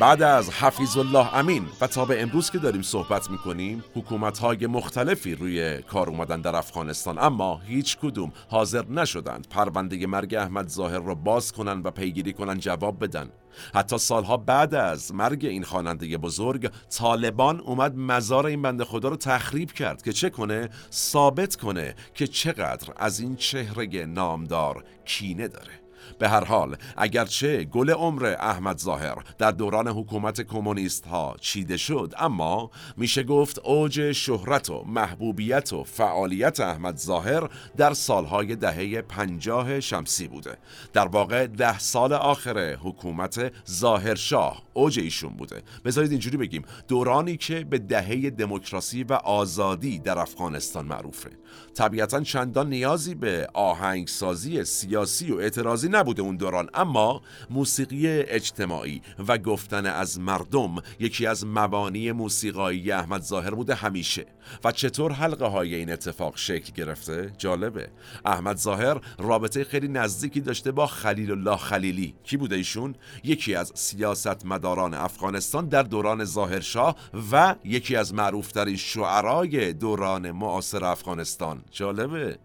بعد 0.02 0.22
از 0.22 0.50
حفیظ 0.50 0.96
الله 0.96 1.34
امین 1.34 1.66
و 1.80 1.86
تا 1.86 2.04
به 2.04 2.22
امروز 2.22 2.50
که 2.50 2.58
داریم 2.58 2.82
صحبت 2.82 3.30
می‌کنیم 3.30 3.84
حکومت 3.94 4.38
های 4.38 4.66
مختلفی 4.66 5.34
روی 5.34 5.82
کار 5.82 6.08
اومدن 6.08 6.40
در 6.40 6.56
افغانستان 6.56 7.18
اما 7.18 7.60
هیچ 7.66 7.98
کدوم 7.98 8.32
حاضر 8.50 8.84
نشدند 8.86 9.46
پرونده 9.50 10.06
مرگ 10.06 10.34
احمد 10.34 10.68
ظاهر 10.68 10.98
را 10.98 11.14
باز 11.14 11.52
کنن 11.52 11.82
و 11.84 11.90
پیگیری 11.90 12.32
کنن 12.32 12.58
جواب 12.58 13.04
بدن. 13.04 13.28
حتی 13.74 13.98
سالها 13.98 14.36
بعد 14.36 14.74
از 14.74 15.14
مرگ 15.14 15.46
این 15.46 15.64
خواننده 15.64 16.18
بزرگ 16.18 16.70
طالبان 16.98 17.60
اومد 17.60 17.96
مزار 17.96 18.46
این 18.46 18.62
بنده 18.62 18.84
خدا 18.84 19.08
رو 19.08 19.16
تخریب 19.16 19.72
کرد 19.72 20.02
که 20.02 20.12
چه 20.12 20.30
کنه؟ 20.30 20.68
ثابت 20.92 21.56
کنه 21.56 21.94
که 22.14 22.26
چقدر 22.26 22.92
از 22.96 23.20
این 23.20 23.36
چهره 23.36 24.06
نامدار 24.06 24.84
کینه 25.04 25.48
داره. 25.48 25.81
به 26.18 26.28
هر 26.28 26.44
حال 26.44 26.76
اگرچه 26.96 27.64
گل 27.64 27.90
عمر 27.90 28.36
احمد 28.40 28.78
ظاهر 28.78 29.24
در 29.38 29.50
دوران 29.50 29.88
حکومت 29.88 30.40
کمونیست 30.40 31.06
ها 31.06 31.36
چیده 31.40 31.76
شد 31.76 32.14
اما 32.18 32.70
میشه 32.96 33.22
گفت 33.22 33.58
اوج 33.58 34.12
شهرت 34.12 34.70
و 34.70 34.84
محبوبیت 34.86 35.72
و 35.72 35.84
فعالیت 35.84 36.60
احمد 36.60 36.96
ظاهر 36.96 37.48
در 37.76 37.92
سالهای 37.94 38.56
دهه 38.56 39.02
پنجاه 39.02 39.80
شمسی 39.80 40.28
بوده. 40.28 40.56
در 40.92 41.06
واقع 41.06 41.46
ده 41.46 41.78
سال 41.78 42.12
آخر 42.12 42.76
حکومت 42.82 43.52
ظاهرشاه 43.70 44.62
اوج 44.72 44.98
ایشون 44.98 45.32
بوده. 45.32 45.62
بذارید 45.84 46.10
اینجوری 46.10 46.36
بگیم 46.36 46.62
دورانی 46.88 47.36
که 47.36 47.64
به 47.64 47.78
دهه 47.78 48.30
دموکراسی 48.30 49.04
و 49.04 49.12
آزادی 49.12 49.98
در 49.98 50.18
افغانستان 50.18 50.86
معروفه. 50.86 51.30
طبیعتا 51.74 52.20
چندان 52.20 52.68
نیازی 52.68 53.14
به 53.14 53.48
آهنگسازی 53.54 54.64
سیاسی 54.64 55.32
و 55.32 55.36
اعتراضی 55.36 55.88
نبوده 55.96 56.22
اون 56.22 56.36
دوران 56.36 56.70
اما 56.74 57.22
موسیقی 57.50 58.08
اجتماعی 58.08 59.02
و 59.28 59.38
گفتن 59.38 59.86
از 59.86 60.20
مردم 60.20 60.74
یکی 60.98 61.26
از 61.26 61.46
مبانی 61.46 62.12
موسیقایی 62.12 62.92
احمد 62.92 63.22
ظاهر 63.22 63.50
بوده 63.50 63.74
همیشه. 63.74 64.26
و 64.64 64.72
چطور 64.72 65.12
حلقه 65.12 65.46
های 65.46 65.74
این 65.74 65.92
اتفاق 65.92 66.36
شکل 66.36 66.72
گرفته؟ 66.72 67.32
جالبه. 67.38 67.88
احمد 68.24 68.56
ظاهر 68.56 69.00
رابطه 69.18 69.64
خیلی 69.64 69.88
نزدیکی 69.88 70.40
داشته 70.40 70.72
با 70.72 70.86
خلیل 70.86 71.30
الله 71.30 71.56
خلیلی. 71.56 72.14
کی 72.24 72.36
بوده 72.36 72.56
ایشون؟ 72.56 72.94
یکی 73.24 73.54
از 73.54 73.72
سیاست 73.74 74.46
مداران 74.46 74.94
افغانستان 74.94 75.68
در 75.68 75.82
دوران 75.82 76.24
ظاهرشاه 76.24 76.96
و 77.32 77.54
یکی 77.64 77.96
از 77.96 78.14
معروفترین 78.14 78.76
شعرای 78.76 79.72
دوران 79.72 80.30
معاصر 80.30 80.84
افغانستان. 80.84 81.64
جالبه. 81.70 82.38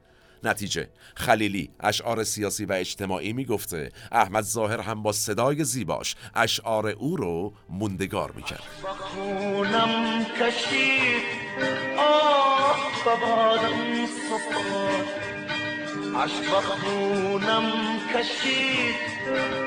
نتیجه. 0.44 0.90
خلیلی 1.16 1.70
اشعار 1.80 2.24
سیاسی 2.24 2.66
و 2.66 2.74
اجتماعی 2.74 3.34
می‌گفته. 3.34 3.92
احمد 4.12 4.44
ظاهر 4.44 4.80
هم 4.80 5.04
با 5.04 5.12
صدای 5.12 5.64
زیباش 5.64 6.16
اشعار 6.36 6.88
او 6.88 7.18
رو 7.18 7.54
موندگار 7.70 8.32
می‌کرد. 8.32 8.64
کشید. 10.40 11.38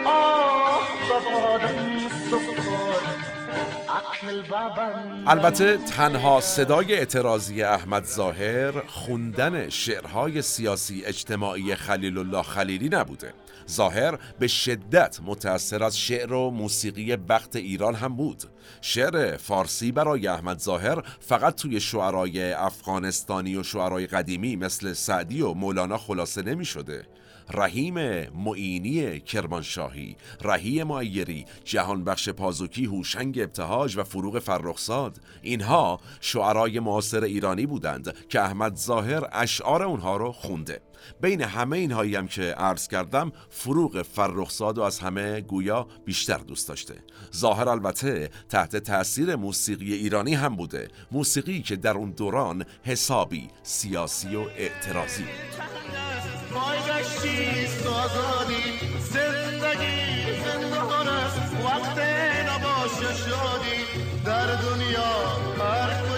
آه 0.04 0.90
البته 5.26 5.76
تنها 5.76 6.40
صدای 6.40 6.94
اعتراضی 6.94 7.62
احمد 7.62 8.04
ظاهر 8.04 8.80
خوندن 8.86 9.68
شعرهای 9.68 10.42
سیاسی 10.42 11.04
اجتماعی 11.04 11.74
خلیل 11.74 12.18
الله 12.18 12.42
خلیلی 12.42 12.88
نبوده. 12.88 13.34
ظاهر 13.70 14.18
به 14.38 14.46
شدت 14.46 15.18
متأثر 15.24 15.84
از 15.84 15.98
شعر 15.98 16.32
و 16.32 16.50
موسیقی 16.50 17.16
بخت 17.16 17.56
ایران 17.56 17.94
هم 17.94 18.16
بود. 18.16 18.42
شعر 18.80 19.36
فارسی 19.36 19.92
برای 19.92 20.26
احمد 20.26 20.58
ظاهر 20.58 21.02
فقط 21.20 21.54
توی 21.54 21.80
شعرهای 21.80 22.52
افغانستانی 22.52 23.56
و 23.56 23.62
شعرهای 23.62 24.06
قدیمی 24.06 24.56
مثل 24.56 24.92
سعدی 24.92 25.42
و 25.42 25.52
مولانا 25.52 25.98
خلاصه 25.98 26.42
نمی 26.42 26.64
شده 26.64 27.06
رحیم 27.54 27.94
معینی 28.30 29.20
کرمانشاهی 29.20 30.16
رهی 30.42 30.84
معیری 30.84 31.44
جهانبخش 31.64 32.28
پازوکی 32.28 32.84
هوشنگ 32.84 33.38
ابتهاج 33.38 33.96
و 33.96 34.04
فروغ 34.04 34.38
فرخزاد. 34.38 35.20
اینها 35.42 36.00
شعرای 36.20 36.80
معاصر 36.80 37.24
ایرانی 37.24 37.66
بودند 37.66 38.14
که 38.28 38.40
احمد 38.40 38.76
ظاهر 38.76 39.28
اشعار 39.32 39.82
اونها 39.82 40.16
رو 40.16 40.32
خونده. 40.32 40.80
بین 41.20 41.42
همه 41.42 41.76
اینهایی 41.76 42.16
هم 42.16 42.28
که 42.28 42.42
عرض 42.42 42.88
کردم 42.88 43.32
فروغ 43.50 44.02
فرخزاد 44.02 44.78
و 44.78 44.82
از 44.82 44.98
همه 44.98 45.40
گویا 45.40 45.86
بیشتر 46.04 46.38
دوست 46.38 46.68
داشته. 46.68 46.94
ظاهر 47.36 47.68
البته 47.68 48.30
تحت 48.48 48.76
تاثیر 48.76 49.36
موسیقی 49.36 49.94
ایرانی 49.94 50.34
هم 50.34 50.56
بوده. 50.56 50.88
موسیقی 51.12 51.62
که 51.62 51.76
در 51.76 51.94
اون 51.94 52.10
دوران 52.10 52.64
حسابی 52.82 53.48
سیاسی 53.62 54.36
و 54.36 54.40
اعتراضی 54.40 55.22
بود. 55.22 56.09
پای 56.54 56.78
گشتی 56.78 57.66
آزادی 57.86 58.64
زندگی 59.00 60.00
زندان 60.44 61.08
است 61.08 61.40
وقت 61.64 61.98
نباشه 62.48 63.14
شادی 63.16 63.80
در 64.24 64.46
دنیا 64.46 65.12
هر 65.58 66.09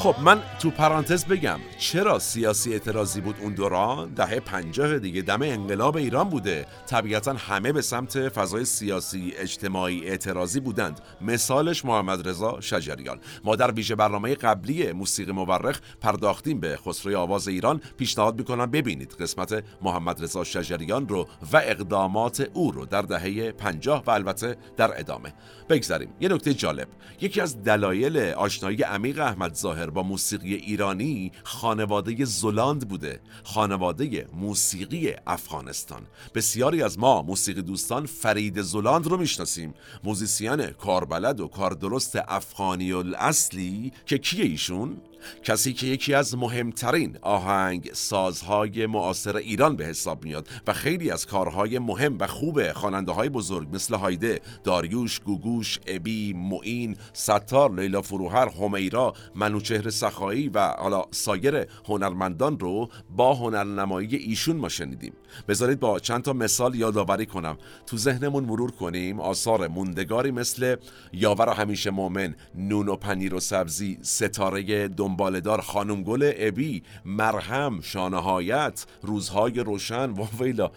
خب 0.00 0.14
من 0.22 0.42
تو 0.58 0.70
پرانتز 0.70 1.24
بگم 1.24 1.60
چرا 1.78 2.18
سیاسی 2.18 2.72
اعتراضی 2.72 3.20
بود 3.20 3.36
اون 3.40 3.54
دوران؟ 3.54 4.14
دهه 4.14 4.40
پنجاه 4.40 4.98
دیگه 4.98 5.22
دم 5.22 5.42
انقلاب 5.42 5.96
ایران 5.96 6.28
بوده. 6.28 6.66
طبیعتا 6.86 7.32
همه 7.32 7.72
به 7.72 7.80
سمت 7.82 8.28
فضای 8.28 8.64
سیاسی 8.64 9.32
اجتماعی 9.36 10.08
اعتراضی 10.08 10.60
بودند. 10.60 11.00
مثالش 11.20 11.84
محمد 11.84 12.28
رضا 12.28 12.60
شجریان. 12.60 13.20
ما 13.44 13.56
در 13.56 13.70
ویژه 13.70 13.94
برنامه 13.94 14.34
قبلی 14.34 14.92
موسیقی 14.92 15.32
مورخ 15.32 15.80
پرداختیم 16.00 16.60
به 16.60 16.76
خسروی 16.76 17.14
آواز 17.14 17.48
ایران. 17.48 17.80
پیشنهاد 17.98 18.38
می‌کنم 18.38 18.70
ببینید 18.70 19.12
قسمت 19.12 19.64
محمد 19.82 20.22
رضا 20.22 20.44
شجریان 20.44 21.08
رو 21.08 21.28
و 21.52 21.56
اقدامات 21.56 22.48
او 22.52 22.72
رو 22.72 22.86
در 22.86 23.02
دهه 23.02 23.52
پنجاه 23.52 24.02
و 24.06 24.10
البته 24.10 24.56
در 24.76 25.00
ادامه. 25.00 25.34
بگذاریم. 25.68 26.08
یه 26.20 26.28
نکته 26.28 26.54
جالب. 26.54 26.88
یکی 27.20 27.40
از 27.40 27.62
دلایل 27.62 28.18
آشنایی 28.18 28.82
عمیق 28.82 29.20
احمد 29.20 29.54
ظاهر 29.54 29.89
با 29.90 30.02
موسیقی 30.02 30.54
ایرانی 30.54 31.32
خانواده 31.44 32.24
زلاند 32.24 32.88
بوده 32.88 33.20
خانواده 33.44 34.26
موسیقی 34.34 35.12
افغانستان. 35.26 36.06
بسیاری 36.34 36.82
از 36.82 36.98
ما 36.98 37.22
موسیقی 37.22 37.62
دوستان 37.62 38.06
فرید 38.06 38.62
زلاند 38.62 39.06
رو 39.06 39.16
می‌شناسیم. 39.16 39.74
موزیسین 40.04 40.66
کاربلد 40.66 41.40
و 41.40 41.48
کاردرست 41.48 42.16
افغانی 42.28 42.92
الاصلی 42.92 43.92
که 44.06 44.18
کیه 44.18 44.44
ایشون؟ 44.44 45.00
کسی 45.42 45.72
که 45.72 45.86
یکی 45.86 46.14
از 46.14 46.36
مهمترین 46.36 47.18
آهنگ 47.22 47.90
سازهای 47.92 48.86
معاصر 48.86 49.36
ایران 49.36 49.76
به 49.76 49.84
حساب 49.84 50.24
میاد 50.24 50.48
و 50.66 50.72
خیلی 50.72 51.10
از 51.10 51.26
کارهای 51.26 51.78
مهم 51.78 52.18
و 52.20 52.26
خوب 52.26 52.72
خواننده 52.72 53.12
های 53.12 53.28
بزرگ 53.28 53.68
مثل 53.72 53.94
هایده، 53.94 54.40
داریوش، 54.64 55.20
گوگوش، 55.20 55.78
ابی، 55.86 56.32
معین، 56.32 56.96
ستار، 57.12 57.74
لیلا 57.74 58.02
فروهر، 58.02 58.48
همیرا، 58.48 59.14
منوچهر 59.34 59.90
سخایی 59.90 60.48
و 60.48 60.68
حالا 60.68 61.04
سایر 61.10 61.66
هنرمندان 61.88 62.58
رو 62.58 62.88
با 63.16 63.34
هنرنمایی 63.34 64.16
ایشون 64.16 64.56
ما 64.56 64.68
شنیدیم. 64.68 65.12
بذارید 65.48 65.80
با 65.80 65.98
چند 65.98 66.22
تا 66.22 66.32
مثال 66.32 66.74
یادآوری 66.74 67.26
کنم. 67.26 67.58
تو 67.86 67.96
ذهنمون 67.96 68.44
مرور 68.44 68.70
کنیم. 68.70 69.20
آثار 69.20 69.68
موندگاری 69.68 70.30
مثل 70.30 70.76
یاور 71.12 71.48
همیشه 71.48 71.90
مؤمن 71.90 72.34
نون 72.54 72.88
و 72.88 72.96
پنیر 72.96 73.34
و 73.34 73.40
سبزی 73.40 73.98
ستاره 74.02 74.88
دنبالدار 75.10 75.60
خانم 75.60 76.02
گل 76.02 76.32
ابی 76.36 76.82
مرهم 77.04 77.80
شانهایت 77.80 78.86
روزهای 79.02 79.60
روشن 79.60 80.10
و 80.10 80.26
ویلا 80.40 80.70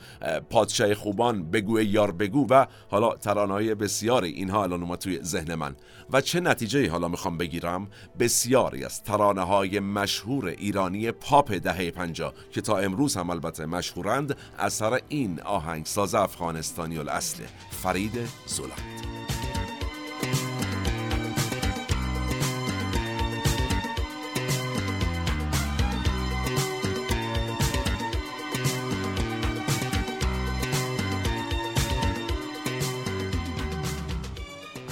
پادشاه 0.49 0.95
خوبان 0.95 1.51
بگو 1.51 1.81
یار 1.81 2.11
بگو 2.11 2.47
و 2.49 2.65
حالا 2.89 3.15
ترانه‌های 3.15 3.75
بسیاری. 3.75 4.29
اینها 4.29 4.63
الان 4.63 4.83
اومد 4.83 4.97
توی 4.97 5.19
ذهن 5.23 5.55
من. 5.55 5.75
و 6.11 6.21
چه 6.21 6.39
نتیجه 6.39 6.89
حالا 6.89 7.07
می‌خوام 7.07 7.37
بگیرم؟ 7.37 7.87
بسیاری 8.19 8.85
از 8.85 9.03
ترانه 9.03 9.41
های 9.41 9.79
مشهور 9.79 10.47
ایرانی 10.47 11.11
پاپ 11.11 11.51
دهه 11.51 11.91
پنجا 11.91 12.33
که 12.51 12.61
تا 12.61 12.77
امروز 12.77 13.17
هم 13.17 13.29
البته 13.29 13.65
مشهورند 13.65 14.37
اثر 14.59 14.99
این 15.09 15.41
آهنگساز 15.41 16.15
افغانستانی 16.15 16.97
الاصل. 16.97 17.43
فرید 17.83 18.13
زولند 18.45 19.42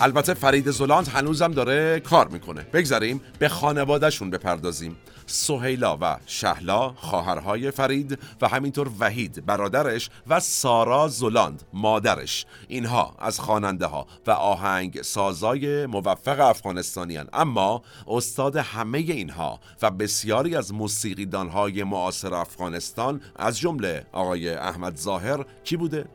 البته 0.04 0.34
فرید 0.34 0.72
زلاند 0.72 1.08
هنوزم 1.08 1.52
داره 1.52 2.00
کار 2.00 2.28
می‌کنه. 2.28 2.62
بگذاریم 2.62 3.22
به 3.40 3.50
خانوادهشون 3.50 4.30
بپردازیم. 4.30 4.98
سهیلا 5.26 5.98
و 6.02 6.18
شهلا 6.26 6.90
خواهرهای 6.90 7.72
فرید 7.72 8.20
و 8.42 8.48
همینطور 8.48 8.90
وحید 9.00 9.46
برادرش 9.46 10.10
و 10.28 10.40
سارا 10.40 11.08
زولاند 11.08 11.64
مادرش. 11.74 12.46
اینها 12.68 13.16
از 13.20 13.40
خواننده 13.40 13.86
ها 13.86 14.08
و 14.28 14.32
آهنگ 14.32 15.02
سازای 15.02 15.86
موفق 15.86 16.40
افغانستانیان 16.40 17.28
اما 17.34 17.82
استاد 18.08 18.56
همه 18.56 18.98
اینها 18.98 19.60
و 19.82 19.92
بسیاری 19.92 20.56
از 20.56 20.74
موسیقیدان 20.74 21.50
های 21.50 21.84
معاصر 21.84 22.34
افغانستان 22.34 23.22
از 23.36 23.60
جمله 23.60 24.06
آقای 24.12 24.50
احمد 24.50 24.98
ظاهر 24.98 25.46
کی 25.64 25.78
بوده؟ 25.78 26.06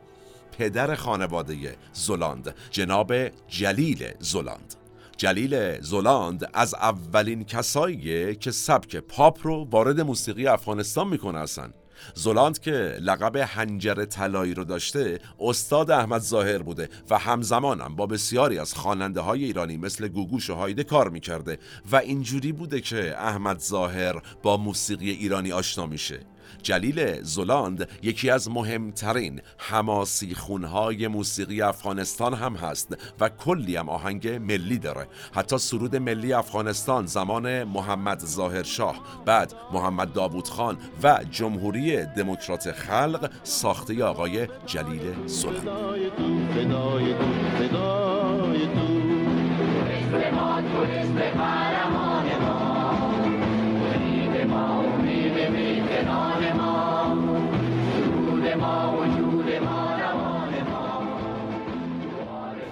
پدر 0.57 0.95
خانواده 0.95 1.77
زولاند 1.93 2.55
جناب 2.71 3.13
جلیل 3.47 4.11
زولاند. 4.19 4.75
جلیل 5.17 5.81
زولاند 5.81 6.49
از 6.53 6.73
اولین 6.73 7.43
کساییه 7.43 8.35
که 8.35 8.51
سبک 8.51 8.95
پاپ 8.95 9.39
رو 9.43 9.67
وارد 9.71 10.01
موسیقی 10.01 10.47
افغانستان 10.47 11.07
می‌کنه 11.07 11.39
اصلا. 11.39 11.69
زولاند 12.13 12.59
که 12.59 12.97
لقب 13.01 13.35
هنجر 13.35 14.05
طلایی 14.05 14.53
رو 14.53 14.63
داشته 14.63 15.19
استاد 15.39 15.91
احمد 15.91 16.21
ظاهر 16.21 16.57
بوده 16.57 16.89
و 17.09 17.17
همزمانم 17.17 17.95
با 17.95 18.05
بسیاری 18.05 18.59
از 18.59 18.73
خواننده 18.73 19.21
های 19.21 19.43
ایرانی 19.43 19.77
مثل 19.77 20.07
گوگوش 20.07 20.49
و 20.49 20.53
هایده 20.53 20.83
کار 20.83 21.09
می‌کرده 21.09 21.59
و 21.91 21.95
اینجوری 21.95 22.51
بوده 22.51 22.81
که 22.81 23.15
احمد 23.17 23.59
ظاهر 23.59 24.21
با 24.43 24.57
موسیقی 24.57 25.11
ایرانی 25.11 25.51
آشنا 25.51 25.85
میشه. 25.85 26.19
جلیل 26.63 27.21
زولاند 27.21 27.89
یکی 28.01 28.29
از 28.29 28.49
مهمترین 28.49 29.41
حماسی 29.57 30.35
خونهای 30.35 31.07
موسیقی 31.07 31.61
افغانستان 31.61 32.33
هم 32.33 32.55
هست 32.55 32.97
و 33.19 33.29
کلی 33.29 33.75
هم 33.75 33.89
آهنگ 33.89 34.27
ملی 34.27 34.77
داره. 34.77 35.07
حتی 35.33 35.57
سرود 35.57 35.95
ملی 35.95 36.33
افغانستان 36.33 37.05
زمان 37.05 37.63
محمد 37.63 38.19
ظاهر 38.25 38.63
شاه 38.63 39.23
بعد 39.25 39.53
محمد 39.73 40.13
داوود 40.13 40.47
خان 40.47 40.77
و 41.03 41.19
جمهوری 41.31 42.05
دموکرات 42.05 42.71
خلق 42.71 43.31
ساخته 43.43 44.03
آقای 44.03 44.47
جلیل 44.65 45.27
زولاند. 45.27 45.67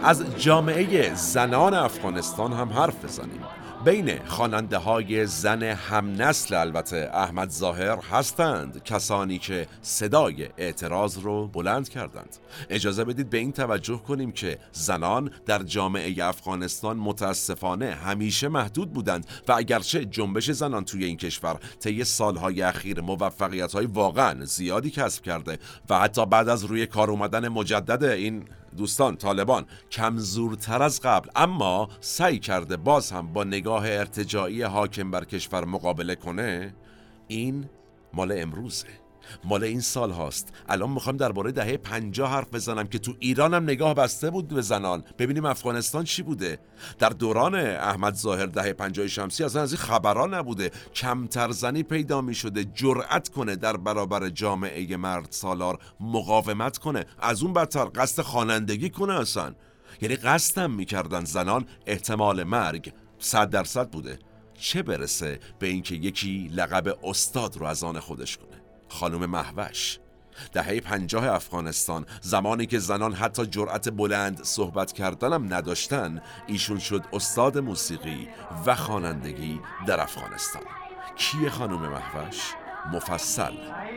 از 0.03 0.37
جامعه 0.37 1.15
زنان 1.15 1.73
افغانستان 1.73 2.53
هم 2.53 2.69
حرف 2.69 3.05
بزنیم. 3.05 3.41
بین 3.85 4.25
خواننده 4.25 4.77
های 4.77 5.25
زن 5.25 5.63
هم 5.63 6.21
نسل 6.21 6.55
البته 6.55 7.09
احمد 7.13 7.49
ظاهر 7.49 7.97
هستند 8.11 8.83
کسانی 8.83 9.39
که 9.39 9.67
صدای 9.81 10.49
اعتراض 10.57 11.17
رو 11.17 11.47
بلند 11.47 11.89
کردند. 11.89 12.35
اجازه 12.69 13.03
بدید 13.03 13.29
به 13.29 13.37
این 13.37 13.51
توجه 13.51 13.97
کنیم 13.97 14.31
که 14.31 14.59
زنان 14.71 15.31
در 15.45 15.63
جامعه 15.63 16.25
افغانستان 16.25 16.97
متاسفانه 16.97 17.91
همیشه 17.93 18.47
محدود 18.47 18.93
بودند 18.93 19.27
و 19.47 19.51
اگرچه 19.51 20.05
جنبش 20.05 20.51
زنان 20.51 20.85
توی 20.85 21.05
این 21.05 21.17
کشور 21.17 21.59
طی 21.79 22.03
سالهای 22.03 22.61
اخیر 22.61 23.01
موفقیت 23.01 23.73
های 23.73 23.85
واقعا 23.85 24.45
زیادی 24.45 24.89
کسب 24.89 25.23
کرده 25.23 25.59
و 25.89 25.99
حتی 25.99 26.25
بعد 26.25 26.49
از 26.49 26.63
روی 26.63 26.85
کار 26.85 27.11
اومدن 27.11 27.47
مجدد 27.47 28.03
این 28.03 28.45
دوستان 28.75 29.17
طالبان 29.17 29.65
کم 29.91 30.17
زورتر 30.17 30.83
از 30.83 31.01
قبل. 31.01 31.29
اما 31.35 31.89
سعی 31.99 32.39
کرده 32.39 32.77
باز 32.77 33.11
هم 33.11 33.33
با 33.33 33.43
نگاه 33.43 33.83
ارتجاعی 33.87 34.61
حاکم 34.61 35.11
بر 35.11 35.25
کشور 35.25 35.65
مقابله 35.65 36.15
کنه 36.15 36.75
این 37.27 37.69
مال 38.13 38.31
امروزه. 38.31 39.04
مال 39.43 39.63
این 39.63 39.79
سال 39.79 40.11
هاست. 40.11 40.53
الان 40.69 40.89
می‌خوام 40.89 41.17
درباره 41.17 41.51
دهه 41.51 41.77
50 41.77 42.31
حرف 42.31 42.53
بزنم 42.53 42.87
که 42.87 42.99
تو 42.99 43.13
ایران 43.19 43.53
هم 43.53 43.63
نگاه 43.63 43.93
بسته 43.93 44.29
بود 44.29 44.47
به 44.47 44.61
زنان. 44.61 45.03
ببینیم 45.19 45.45
افغانستان 45.45 46.03
چی 46.03 46.23
بوده. 46.23 46.59
در 46.99 47.09
دوران 47.09 47.55
احمد 47.55 48.15
ظاهر 48.15 48.45
دهه 48.45 48.73
50 48.73 49.07
شمسی 49.07 49.43
اصلا 49.43 49.61
از 49.61 49.73
این 49.73 49.81
خبران 49.81 50.33
نبوده. 50.33 50.71
کمتر 50.95 51.51
زنی 51.51 51.83
پیدا 51.83 52.21
می‌شده 52.21 52.63
جرأت 52.63 53.29
کنه 53.29 53.55
در 53.55 53.77
برابر 53.77 54.29
جامعه 54.29 54.97
مرد 54.97 55.27
سالار 55.29 55.79
مقاومت 55.99 56.77
کنه. 56.77 57.05
از 57.19 57.43
اون 57.43 57.53
بدتر 57.53 57.85
قصد 57.95 58.21
خوانندگی 58.21 58.89
کنه 58.89 59.13
اصلا. 59.13 59.55
یعنی 60.01 60.15
قصدم 60.15 60.71
می‌کردن 60.71 61.25
زنان 61.25 61.65
احتمال 61.85 62.43
مرگ 62.43 62.93
صد 63.19 63.49
درصد 63.49 63.89
بوده. 63.89 64.19
چه 64.53 64.83
برسه 64.83 65.39
به 65.59 65.67
اینکه 65.67 65.95
یکی 65.95 66.51
لقب 66.53 66.97
استاد 67.03 67.57
رو 67.57 67.65
از 67.65 67.83
آن 67.83 67.99
خودش 67.99 68.37
کنه؟ 68.37 68.54
خانم 68.95 69.25
محوش 69.25 69.99
دهه 70.53 70.79
پنجاه 70.79 71.27
افغانستان 71.27 72.05
زمانی 72.21 72.65
که 72.65 72.79
زنان 72.79 73.13
حتی 73.13 73.45
جرأت 73.45 73.89
بلند 73.89 74.43
صحبت 74.43 74.91
کردنم 74.91 75.53
نداشتن 75.53 76.21
ایشون 76.47 76.79
شد 76.79 77.03
استاد 77.13 77.57
موسیقی 77.57 78.27
و 78.65 78.75
خوانندگی 78.75 79.61
در 79.87 80.01
افغانستان. 80.01 80.63
کی 81.15 81.49
خانم 81.49 81.81
محوش؟ 81.81 82.53
مفصل 82.93 83.53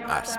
عرض 0.08 0.36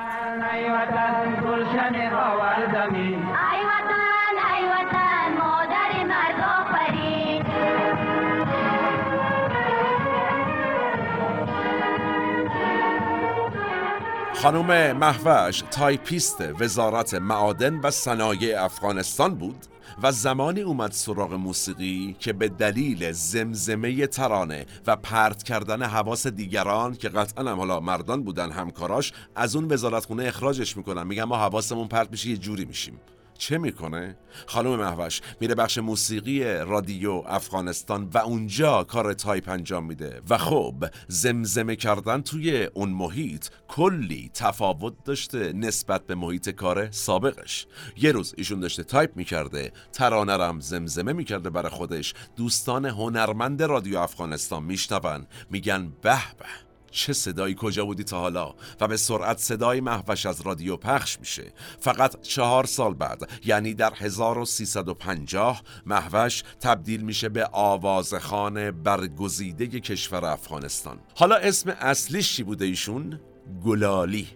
خانم 14.36 14.98
محوش 14.98 15.64
تایپیست 15.72 16.42
وزارت 16.60 17.14
معادن 17.14 17.80
و 17.80 17.92
صنایع 17.92 18.64
افغانستان 18.64 19.36
بود 19.36 19.66
و 20.04 20.12
زمانی 20.12 20.62
اومد 20.62 20.92
سراغ 20.92 21.34
موسیقی 21.34 22.16
که 22.20 22.34
به 22.34 22.50
دلیل 22.50 23.12
زمزمه 23.12 24.08
ترانه 24.08 24.66
و 24.88 24.96
پرت 24.96 25.44
کردن 25.44 25.84
حواس 25.84 26.28
دیگران 26.28 26.96
که 26.96 27.10
قطعا 27.10 27.52
هم 27.52 27.58
حالا 27.58 27.80
مردان 27.80 28.24
بودن 28.24 28.52
همکاراش 28.52 29.14
از 29.36 29.56
اون 29.56 29.72
وزارتخونه 29.72 30.24
اخراجش 30.24 30.78
می‌کنن. 30.78 31.08
میگن 31.08 31.24
ما 31.24 31.38
حواسمون 31.38 31.88
پرت 31.88 32.12
میشه 32.12 32.30
یه 32.30 32.38
جوری 32.38 32.66
میشیم. 32.66 33.00
چه 33.40 33.58
می‌کنه؟ 33.58 34.18
خانم 34.48 34.76
محوش 34.76 35.22
میره 35.40 35.56
بخش 35.56 35.78
موسیقی 35.78 36.44
رادیو 36.44 37.12
افغانستان 37.12 38.10
و 38.14 38.18
اونجا 38.18 38.84
کار 38.84 39.14
تایپ 39.14 39.50
انجام 39.50 39.86
میده. 39.86 40.22
و 40.30 40.38
خب 40.38 40.86
زمزمه 41.08 41.76
کردن 41.76 42.22
توی 42.22 42.64
اون 42.64 42.90
محیط 42.90 43.48
کلی 43.68 44.32
تفاوت 44.34 44.94
داشته 45.06 45.54
نسبت 45.54 46.08
به 46.08 46.16
محیط 46.16 46.50
کار 46.50 46.92
سابقش. 46.92 47.68
یه 47.98 48.12
روز 48.12 48.34
ایشون 48.38 48.60
داشته 48.60 48.84
تایپ 48.84 49.16
می‌کرده 49.16 49.72
ترانه‌رم 49.94 50.60
زمزمه 50.60 51.14
می‌کرده 51.14 51.50
برای 51.50 51.72
خودش. 51.72 52.14
دوستان 52.36 52.86
هنرمند 52.86 53.64
رادیو 53.64 53.98
افغانستان 53.98 54.64
میشنون 54.64 55.28
میگن 55.50 55.94
به 56.02 56.22
به. 56.40 56.69
چه 56.92 57.14
صدایی 57.14 57.56
کجا 57.60 57.86
بودی 57.86 58.04
تا 58.04 58.20
حالا؟ 58.20 58.56
و 58.82 58.88
به 58.88 58.98
سرعت 58.98 59.38
صدای 59.38 59.82
محوش 59.82 60.26
از 60.26 60.42
رادیو 60.42 60.78
پخش 60.78 61.20
میشه. 61.20 61.54
فقط 61.80 62.22
چهار 62.22 62.66
سال 62.66 62.94
بعد 62.94 63.30
یعنی 63.46 63.74
در 63.74 63.94
1350 63.96 65.62
محوش 65.86 66.44
تبدیل 66.62 67.02
میشه 67.02 67.30
به 67.30 67.50
آوازخان 67.52 68.72
برگزیده 68.72 69.68
کشور 69.68 70.26
افغانستان. 70.26 71.00
حالا 71.16 71.36
اسم 71.36 71.70
اصلیش 71.70 72.36
چی 72.36 72.44
بوده 72.44 72.66
ایشون؟ 72.66 73.20
گلالی. 73.66 74.28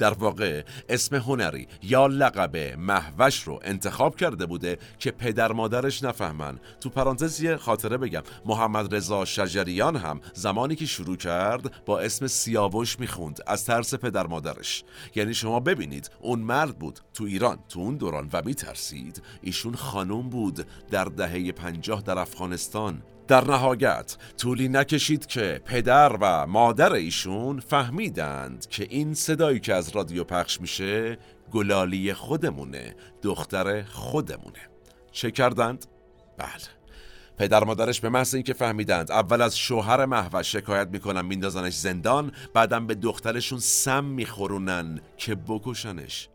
در 0.00 0.12
واقع 0.12 0.62
اسم 0.88 1.16
هنری 1.16 1.68
یا 1.82 2.06
لقب 2.06 2.56
محوش 2.78 3.42
رو 3.42 3.60
انتخاب 3.62 4.16
کرده 4.16 4.46
بوده 4.46 4.78
که 4.98 5.10
پدر 5.10 5.52
مادرش 5.52 6.02
نفهمن. 6.02 6.58
تو 6.80 6.90
پرانتز 6.90 7.40
یه 7.40 7.56
خاطره 7.56 7.96
بگم. 7.96 8.22
محمد 8.46 8.94
رضا 8.94 9.24
شجریان 9.24 9.96
هم 9.96 10.20
زمانی 10.34 10.76
که 10.76 10.86
شروع 10.86 11.16
کرد 11.16 11.84
با 11.84 12.00
اسم 12.00 12.26
سیاوش 12.26 13.00
می‌خوند 13.00 13.40
از 13.46 13.64
ترس 13.64 13.94
پدر 13.94 14.26
مادرش. 14.26 14.84
یعنی 15.14 15.34
شما 15.34 15.60
ببینید 15.60 16.10
اون 16.20 16.38
مرد 16.38 16.78
بود 16.78 17.00
تو 17.14 17.24
ایران 17.24 17.58
تو 17.68 17.80
اون 17.80 17.96
دوران 17.96 18.28
و 18.32 18.42
میترسید. 18.44 19.22
ایشون 19.42 19.74
خانم 19.74 20.28
بود 20.28 20.66
در 20.90 21.04
دهه 21.04 21.52
پنجاه 21.52 22.02
در 22.02 22.18
افغانستان. 22.18 23.02
در 23.30 23.44
نهایت 23.44 24.16
طولی 24.38 24.68
نکشید 24.68 25.26
که 25.26 25.60
پدر 25.64 26.16
و 26.20 26.46
مادر 26.46 26.92
ایشون 26.92 27.60
فهمیدند 27.60 28.66
که 28.66 28.86
این 28.90 29.14
صدایی 29.14 29.60
که 29.60 29.74
از 29.74 29.88
رادیو 29.88 30.24
پخش 30.24 30.60
میشه 30.60 31.18
گلالی 31.52 32.14
خودمونه 32.14 32.94
دختر 33.22 33.82
خودمونه. 33.82 34.68
چه 35.12 35.30
کردند؟ 35.30 35.86
بله. 36.38 36.48
پدر 37.38 37.64
مادرش 37.64 38.00
به 38.00 38.08
محض 38.08 38.34
اینکه 38.34 38.54
فهمیدند 38.54 39.10
اول 39.10 39.42
از 39.42 39.58
شوهر 39.58 40.04
محوش 40.04 40.52
شکایت 40.52 40.88
می‌کنن 40.88 41.24
میندازنش 41.24 41.74
زندان 41.74 42.32
بعدم 42.54 42.86
به 42.86 42.94
دخترشون 42.94 43.58
سم 43.58 44.04
میخورونن 44.04 45.00
که 45.16 45.34
بکشنش. 45.34 46.28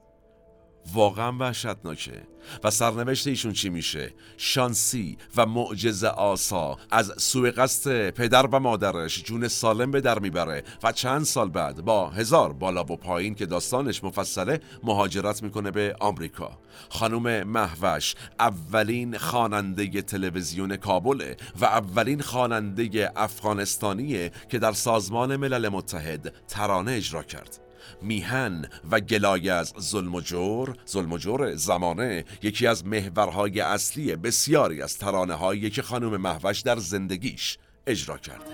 واقعا 0.94 1.38
وحشتناکه. 1.40 2.22
و 2.64 2.72
سرنوشت 2.72 3.28
ایشون 3.28 3.54
چی 3.54 3.70
میشه؟ 3.70 4.14
شانسی 4.38 5.18
و 5.38 5.46
معجزه 5.46 6.08
آسا. 6.08 6.78
از 6.92 7.14
سوء 7.18 7.52
قصد 7.52 8.10
پدر 8.10 8.46
و 8.46 8.60
مادرش 8.60 9.24
جون 9.24 9.48
سالم 9.48 9.92
به 9.92 10.02
در 10.02 10.20
می‌بره. 10.20 10.64
و 10.84 10.92
چند 10.92 11.24
سال 11.24 11.50
بعد 11.50 11.82
با 11.82 12.10
هزار 12.10 12.54
بالا 12.54 12.82
و 12.82 12.98
پایین 12.98 13.36
که 13.36 13.46
داستانش 13.46 14.04
مفصله 14.04 14.60
مهاجرت 14.84 15.44
می‌کنه 15.44 15.72
به 15.72 15.96
آمریکا. 16.00 16.60
خانم 16.90 17.44
محوش 17.44 18.16
اولین 18.40 19.18
خواننده 19.18 20.02
تلویزیون 20.02 20.78
کابل 20.78 21.34
و 21.62 21.66
اولین 21.66 22.22
خواننده 22.22 23.12
افغانستانیه 23.16 24.32
که 24.50 24.60
در 24.60 24.72
سازمان 24.72 25.36
ملل 25.36 25.70
متحد 25.70 26.34
ترانه 26.48 26.92
اجرا 26.92 27.24
کرد. 27.24 27.65
میهن 28.02 28.66
و 28.92 29.00
گلای 29.00 29.50
از 29.50 29.74
ظلم 29.80 30.16
و 30.16 30.22
جور. 30.22 30.76
ظلم 30.90 31.14
و 31.14 31.18
جور 31.18 31.56
زمانه 31.56 32.26
یکی 32.42 32.68
از 32.68 32.86
محورهای 32.86 33.60
اصلی 33.60 34.16
بسیاری 34.16 34.82
از 34.82 34.98
ترانه 34.98 35.34
هایی 35.34 35.70
که 35.70 35.82
خانم 35.82 36.18
محوش 36.18 36.62
در 36.62 36.78
زندگیش 36.78 37.58
اجرا 37.88 38.18
کرده. 38.18 38.46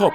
خب 0.00 0.12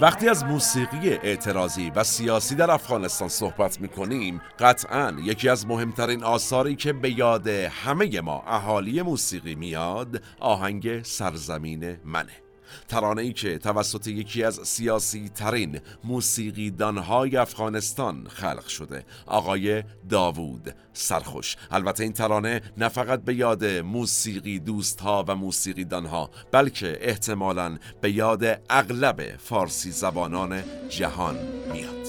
وقتی 0.00 0.28
از 0.28 0.44
موسیقی 0.44 1.10
اعتراضی 1.10 1.90
و 1.90 2.04
سیاسی 2.04 2.54
در 2.54 2.70
افغانستان 2.70 3.28
صحبت 3.28 3.80
می 3.80 3.88
کنیم 3.88 4.40
قطعا 4.58 5.16
یکی 5.24 5.48
از 5.48 5.66
مهمترین 5.66 6.24
آثاری 6.24 6.76
که 6.76 6.92
به 6.92 7.18
یاد 7.18 7.48
همه 7.48 8.20
ما 8.20 8.42
اهالی 8.46 9.02
موسیقی 9.02 9.54
میاد 9.54 10.22
آهنگ 10.40 11.02
سرزمین 11.02 11.96
منه. 12.04 12.43
ترانه 12.88 13.22
ای 13.22 13.32
که 13.32 13.58
توسط 13.58 14.06
یکی 14.06 14.44
از 14.44 14.60
سیاسی 14.62 15.28
ترین 15.28 15.80
موسیقی 16.04 16.70
دانهای 16.70 17.36
افغانستان 17.36 18.26
خلق 18.28 18.66
شده. 18.66 19.04
آقای 19.26 19.82
داوود 20.08 20.74
سرخوش. 20.92 21.56
البته 21.70 22.02
این 22.02 22.12
ترانه 22.12 22.60
نه 22.76 22.88
فقط 22.88 23.20
به 23.24 23.34
یاد 23.34 23.64
موسیقی 23.64 24.58
دوست 24.58 25.00
ها 25.00 25.24
و 25.28 25.34
موسیقی 25.34 25.84
دانها 25.84 26.30
بلکه 26.52 26.98
احتمالا 27.00 27.78
به 28.00 28.12
یاد 28.12 28.44
اغلب 28.70 29.36
فارسی 29.36 29.90
زبانان 29.90 30.62
جهان 30.88 31.38
میاد. 31.72 32.04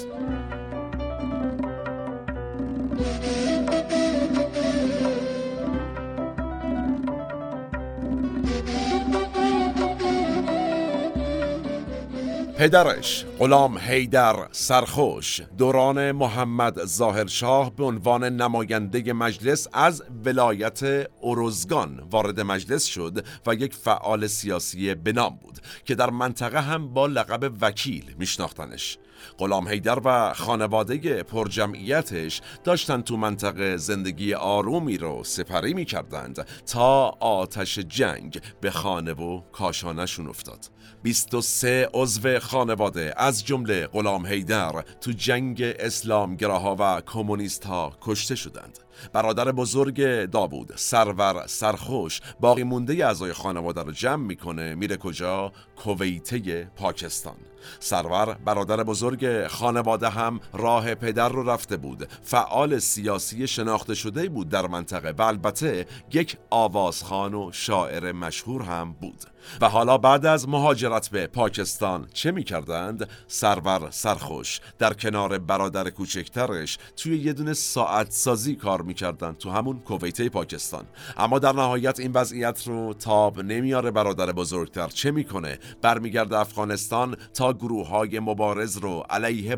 پدرش 12.58 13.26
غلام 13.40 13.78
حیدر 13.78 14.48
سرخوش 14.52 15.42
دوران 15.58 16.12
محمد 16.12 16.86
ظاهرشاه 16.86 17.76
به 17.76 17.84
عنوان 17.84 18.24
نماینده 18.24 19.14
مجلس 19.14 19.68
از 19.74 20.04
ولایت 20.26 21.10
اروزگان 21.24 22.04
وارد 22.12 22.40
مجلس 22.40 22.86
شد 22.86 23.26
و 23.48 23.54
یک 23.54 23.74
فعال 23.74 24.28
سیاسی 24.28 24.96
بنام 24.96 25.40
بود 25.42 25.60
که 25.86 25.96
در 25.96 26.10
منطقه 26.10 26.62
هم 26.62 26.94
با 26.94 27.08
لقب 27.08 27.54
وکیل 27.62 28.16
میشناختنش. 28.20 28.98
غلام 29.38 29.68
حیدر 29.68 30.00
و 30.06 30.34
خانواده 30.34 31.24
پرجمعیتش 31.24 32.42
داشتن 32.64 33.02
تو 33.02 33.18
منطقه 33.18 33.78
زندگی 33.78 34.34
آرومی 34.34 34.98
رو 34.98 35.24
سپری 35.24 35.74
می 35.74 35.86
کردند 35.86 36.48
تا 36.66 37.08
آتش 37.20 37.80
جنگ 37.80 38.42
به 38.62 38.72
خانه 38.72 39.14
و 39.14 39.42
کاشانشون 39.52 40.28
افتاد. 40.28 40.75
23 41.04 41.90
عضو 41.94 42.40
خانواده 42.40 43.14
از 43.18 43.46
جمله 43.46 43.88
غلام 43.88 44.26
حیدر 44.26 44.84
تو 45.02 45.12
جنگ 45.12 45.62
اسلامگراها 45.62 46.76
و 46.80 47.02
کمونیست 47.02 47.66
ها 47.66 47.94
کشته 48.02 48.36
شدند. 48.36 48.80
برادر 49.14 49.52
بزرگ 49.52 50.26
داوود 50.26 50.74
سرور 50.76 51.48
سرخوش 51.48 52.22
باقی 52.40 52.64
مونده 52.64 52.94
اعضای 52.94 53.34
خانواده 53.34 53.84
رو 53.84 53.92
جمع 53.92 54.26
می‌کنه 54.26 54.76
میره 54.76 54.98
کجا؟ 54.98 55.52
کویته 55.76 56.72
پاکستان. 56.76 57.36
سرور 57.80 58.34
برادر 58.46 58.84
بزرگ 58.84 59.48
خانواده 59.48 60.10
هم 60.10 60.40
راه 60.54 60.96
پدر 60.96 61.30
رو 61.30 61.50
رفته 61.50 61.78
بود. 61.78 62.10
فعال 62.24 62.80
سیاسی 62.80 63.48
شناخته 63.48 63.96
شده 63.96 64.30
بود 64.30 64.50
در 64.50 64.68
منطقه 64.68 65.12
و 65.12 65.22
البته 65.22 65.86
یک 66.14 66.38
آوازخان 66.50 67.34
و 67.34 67.52
شاعر 67.52 68.12
مشهور 68.12 68.62
هم 68.62 68.94
بود. 68.94 69.35
و 69.62 69.70
حالا 69.70 69.98
بعد 69.98 70.26
از 70.26 70.50
مهاجرت 70.50 71.10
به 71.10 71.28
پاکستان 71.28 72.08
چه 72.14 72.32
می 72.32 72.44
کردند؟ 72.44 73.10
سرور 73.28 73.88
سرخوش 73.92 74.60
در 74.80 74.94
کنار 74.94 75.38
برادر 75.38 75.90
کوچکترش 75.90 76.78
توی 76.96 77.18
یه 77.18 77.34
دونه 77.34 77.54
ساعت 77.54 78.12
سازی 78.12 78.56
کار 78.56 78.82
می‌کردن 78.82 79.34
تو 79.34 79.50
همون 79.52 79.80
کویته 79.80 80.30
پاکستان. 80.30 80.86
اما 81.18 81.40
در 81.40 81.54
نهایت 81.54 82.00
این 82.00 82.12
وضعیت 82.12 82.68
رو 82.68 82.94
تاب 82.94 83.40
نمیاره 83.40 83.92
برادر 83.92 84.32
بزرگتر. 84.32 84.88
چه 84.88 85.12
می‌کنه؟ 85.12 85.60
برمیگرده 85.82 86.40
افغانستان 86.40 87.18
تا 87.34 87.54
گروه 87.54 87.88
های 87.88 88.20
مبارز 88.20 88.78
رو 88.78 89.04
علیه 89.10 89.58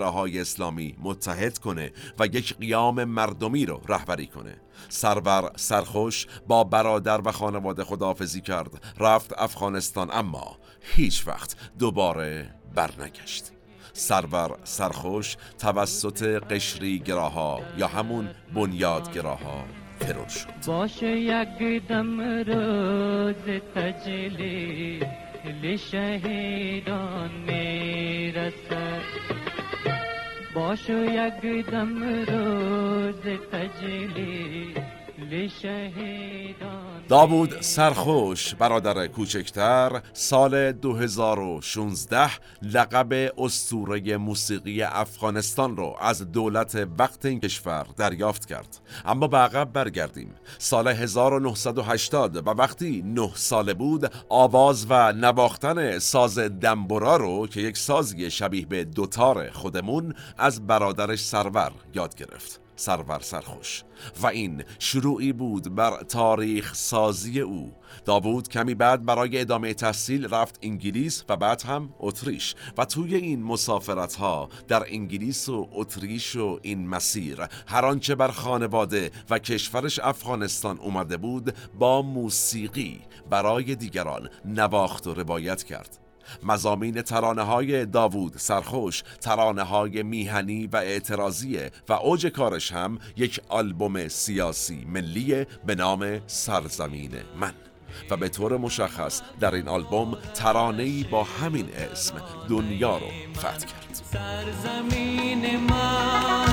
های 0.00 0.40
اسلامی 0.40 0.96
متحد 1.02 1.58
کنه 1.58 1.92
و 2.18 2.26
یک 2.26 2.56
قیام 2.58 3.04
مردمی 3.04 3.66
رو 3.66 3.80
رهبری 3.88 4.26
کنه. 4.26 4.56
سرور 4.88 5.50
سرخوش 5.56 6.26
با 6.48 6.64
برادر 6.64 7.20
و 7.24 7.32
خانواده 7.32 7.84
خداحافظی 7.84 8.40
کرد. 8.40 8.84
رفت 8.98 9.15
افغانستان 9.38 10.08
اما 10.12 10.58
هیچ 10.80 11.26
وقت 11.26 11.56
دوباره 11.78 12.54
برنگشت. 12.74 13.52
سرور 13.92 14.58
سرخوش 14.64 15.36
توسط 15.58 16.22
قشری 16.22 16.98
گراها 16.98 17.60
یا 17.78 17.86
همون 17.86 18.30
بنیاد 18.54 19.12
گراها 19.14 19.64
ترور 20.00 20.28
شد. 20.28 20.66
باشه 20.66 21.06
یک 21.06 21.86
دم 21.88 22.20
روز 22.20 23.60
تجلی 23.74 25.00
لشهیدان 25.62 27.30
می‌رسد. 27.30 29.02
باشه 30.54 30.92
یک 30.92 31.66
دم 31.66 32.02
روز 32.04 33.22
تجلی 33.52 34.74
داوود 37.08 37.60
سرخوش 37.60 38.54
برادر 38.54 39.06
کوچکتر 39.06 40.02
سال 40.12 40.72
2016 40.72 42.30
لقب 42.62 43.32
استوره 43.38 44.16
موسیقی 44.16 44.82
افغانستان 44.82 45.76
رو 45.76 45.96
از 46.00 46.32
دولت 46.32 46.88
وقت 46.98 47.26
این 47.26 47.40
کشور 47.40 47.86
دریافت 47.96 48.46
کرد. 48.46 48.80
اما 49.04 49.26
به 49.26 49.36
عقب 49.36 49.72
برگردیم. 49.72 50.34
سال 50.58 50.88
1980 50.88 52.46
و 52.46 52.50
وقتی 52.50 53.02
نه 53.06 53.30
ساله 53.34 53.74
بود 53.74 54.10
آواز 54.28 54.86
و 54.88 55.12
نواختن 55.12 55.98
ساز 55.98 56.38
دنبورا 56.38 57.16
رو 57.16 57.46
که 57.46 57.60
یک 57.60 57.76
سازی 57.76 58.30
شبیه 58.30 58.66
به 58.66 58.84
دوتار 58.84 59.50
خودمون 59.50 60.14
از 60.38 60.66
برادرش 60.66 61.24
سرور 61.24 61.72
یاد 61.94 62.14
گرفت. 62.14 62.65
سرور 62.76 63.20
سرخوش 63.20 63.84
و 64.22 64.26
این 64.26 64.64
شروعی 64.78 65.32
بود 65.32 65.74
بر 65.74 66.02
تاریخ 66.02 66.74
سازی 66.74 67.40
او. 67.40 67.72
داوود 68.04 68.48
کمی 68.48 68.74
بعد 68.74 69.04
برای 69.04 69.40
ادامه 69.40 69.74
تحصیل 69.74 70.28
رفت 70.34 70.58
انگلیس 70.62 71.24
و 71.28 71.36
بعد 71.36 71.62
هم 71.62 71.94
اتریش. 71.98 72.54
و 72.78 72.84
توی 72.84 73.14
این 73.14 73.42
مسافرت 73.42 74.14
ها 74.14 74.48
در 74.68 74.84
انگلیس 74.88 75.48
و 75.48 75.68
اتریش 75.72 76.36
و 76.36 76.58
این 76.62 76.88
مسیر 76.88 77.38
هر 77.66 77.86
آنچه 77.86 78.14
بر 78.14 78.28
خانواده 78.28 79.10
و 79.30 79.38
کشورش 79.38 79.98
افغانستان 79.98 80.78
اومده 80.78 81.16
بود 81.16 81.54
با 81.78 82.02
موسیقی 82.02 83.00
برای 83.30 83.74
دیگران 83.74 84.28
نواخت 84.44 85.06
و 85.06 85.14
روایت 85.14 85.62
کرد. 85.62 86.05
مزامین 86.42 87.02
ترانه 87.02 87.42
های 87.42 87.86
داوود 87.86 88.36
سرخوش 88.36 89.02
ترانه 89.20 89.62
های 89.62 90.02
میهنی 90.02 90.66
و 90.66 90.76
اعتراضیه 90.76 91.70
و 91.88 91.92
اوج 91.92 92.26
کارش 92.26 92.72
هم 92.72 92.98
یک 93.16 93.40
آلبوم 93.48 94.08
سیاسی 94.08 94.86
ملی 94.88 95.46
به 95.66 95.74
نام 95.74 96.20
سرزمین 96.26 97.12
من. 97.40 97.52
و 98.10 98.16
به 98.16 98.28
طور 98.28 98.56
مشخص 98.56 99.22
در 99.40 99.54
این 99.54 99.68
آلبوم 99.68 100.18
ترانه‌ای 100.34 101.04
با 101.10 101.24
همین 101.24 101.68
اسم 101.92 102.14
دنیا 102.48 102.98
رو 102.98 103.06
فتح 103.36 103.66
کرد. 103.66 104.00
سرزمین 104.12 105.60
من 105.60 106.46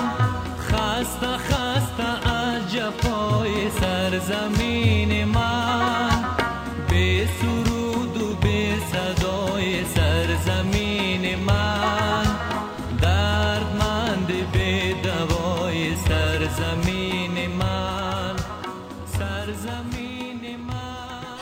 خسته 0.59 1.37
خسته 1.37 2.29
از 2.29 2.73
جفای 2.73 3.69
سرزمین 3.69 5.12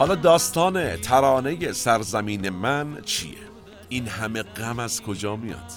حالا 0.02 0.16
داستان 0.16 0.96
ترانه 0.96 1.72
سرزمین 1.74 2.50
من 2.50 3.02
چیه؟ 3.06 3.38
این 3.90 4.08
همه 4.08 4.44
غم 4.44 4.80
از 4.80 5.02
کجا 5.02 5.36
میاد؟ 5.36 5.72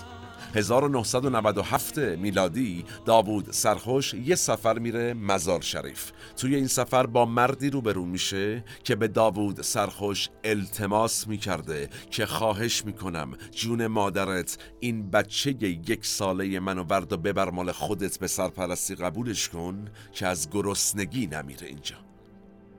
1997 0.54 1.98
میلادی 1.98 2.84
داوود 3.04 3.50
سرخوش 3.50 4.14
یه 4.14 4.34
سفر 4.34 4.78
میره 4.78 5.14
مزار 5.14 5.60
شریف 5.60 6.12
توی 6.36 6.54
این 6.54 6.66
سفر 6.66 7.06
با 7.06 7.26
مردی 7.26 7.70
روبرو 7.70 8.04
میشه 8.04 8.64
که 8.84 8.96
به 8.96 9.08
داوود 9.08 9.62
سرخوش 9.62 10.28
التماس 10.44 11.28
می‌کرده 11.28 11.88
که 12.10 12.26
خواهش 12.26 12.84
می‌کنم 12.84 13.36
جون 13.50 13.86
مادرت 13.86 14.58
این 14.80 15.10
بچه 15.10 15.50
یک 15.60 16.06
ساله 16.06 16.60
منو 16.60 16.84
ورد 16.84 17.12
و 17.12 17.16
ببر 17.16 17.50
مال 17.50 17.72
خودت 17.72 18.18
به 18.18 18.26
سرپرستی 18.26 18.94
قبولش 18.94 19.48
کن 19.48 19.84
که 20.12 20.26
از 20.26 20.50
گرسنگی 20.50 21.26
نمیره 21.26 21.66
اینجا 21.66 22.13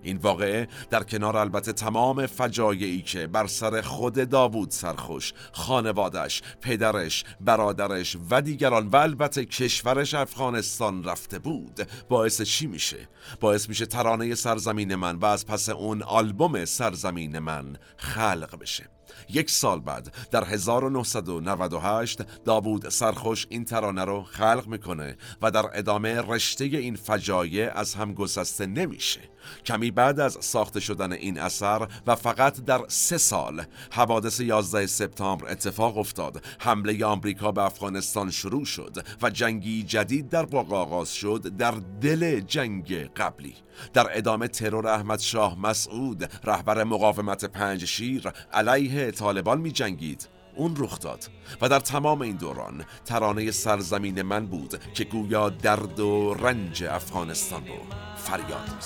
این 0.06 0.18
واقعه 0.18 0.68
در 0.90 1.04
کنار 1.04 1.38
البته 1.38 1.74
تمام 1.74 2.26
فجایعی 2.26 3.02
که 3.02 3.28
بر 3.28 3.48
سر 3.48 3.82
خود 3.82 4.30
داوود 4.30 4.72
سرخوش 4.72 5.34
خانوادش، 5.52 6.42
پدرش، 6.62 7.24
برادرش 7.42 8.18
و 8.30 8.42
دیگران 8.42 8.88
و 8.88 8.96
البته 8.96 9.46
کشورش 9.46 10.14
افغانستان 10.14 11.04
رفته 11.04 11.40
بود 11.40 11.88
باعث 12.10 12.42
چی 12.42 12.68
میشه؟ 12.68 13.08
باعث 13.40 13.70
میشه 13.70 13.86
ترانه 13.86 14.36
سرزمین 14.36 14.96
من 14.96 15.16
و 15.16 15.26
از 15.26 15.46
پس 15.46 15.70
اون 15.70 16.04
آلبوم 16.04 16.66
سرزمین 16.66 17.40
من 17.40 17.78
خلق 17.98 18.60
بشه 18.60 18.95
یک 19.30 19.50
سال 19.50 19.80
بعد 19.80 20.14
در 20.32 20.44
1998 20.44 22.22
داوود 22.44 22.90
سرخوش 22.90 23.48
این 23.50 23.66
ترانه 23.66 24.04
رو 24.06 24.24
خلق 24.24 24.64
می‌کنه 24.68 25.18
و 25.42 25.52
در 25.52 25.66
ادامه 25.74 26.22
رشته 26.22 26.66
این 26.66 26.96
فجایع 26.96 27.72
از 27.76 27.96
هم 27.96 28.14
گسسته 28.14 28.66
نمیشه. 28.66 29.22
کمی 29.66 29.92
بعد 29.92 30.20
از 30.20 30.38
ساخته 30.42 30.80
شدن 30.80 31.12
این 31.12 31.40
اثر 31.40 31.88
و 32.08 32.16
فقط 32.16 32.66
در 32.66 32.82
سه 32.88 33.18
سال 33.18 33.66
حوادث 33.92 34.40
11 34.40 34.88
سپتامبر 34.88 35.52
اتفاق 35.52 35.98
افتاد. 35.98 36.46
حمله 36.60 37.06
آمریکا 37.06 37.52
به 37.52 37.62
افغانستان 37.62 38.32
شروع 38.32 38.66
شد 38.66 39.06
و 39.22 39.30
جنگی 39.30 39.84
جدید 39.84 40.30
در 40.30 40.46
واقع 40.46 40.76
آغاز 40.76 41.14
شد 41.14 41.58
در 41.58 41.74
دل 42.02 42.40
جنگ 42.40 42.94
قبلی. 42.94 43.56
در 43.94 44.08
ادامه 44.18 44.48
ترور 44.48 44.88
احمد 44.88 45.20
شاه 45.20 45.60
مسعود 45.60 46.30
رهبر 46.44 46.84
مقاومت 46.84 47.46
پنج 47.46 47.86
شیر 47.86 48.32
علیه 48.54 49.12
طالبان 49.12 49.62
می 49.62 49.72
جنگید 49.72 50.28
اون 50.56 50.76
رخ 50.78 51.00
داد 51.00 51.26
و 51.62 51.70
در 51.70 51.80
تمام 51.80 52.22
این 52.22 52.36
دوران 52.36 52.86
ترانه 53.06 53.52
سرزمین 53.52 54.22
من 54.22 54.46
بود 54.46 54.94
که 54.94 55.04
گویا 55.04 55.50
درد 55.50 56.00
و 56.00 56.34
رنج 56.34 56.84
افغانستان 56.84 57.68
رو 57.68 57.78
فریاد 58.16 58.84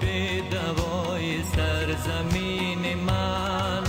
به 0.00 0.42
دوای 0.50 1.42
سرزمین 1.42 2.94
من 2.94 3.84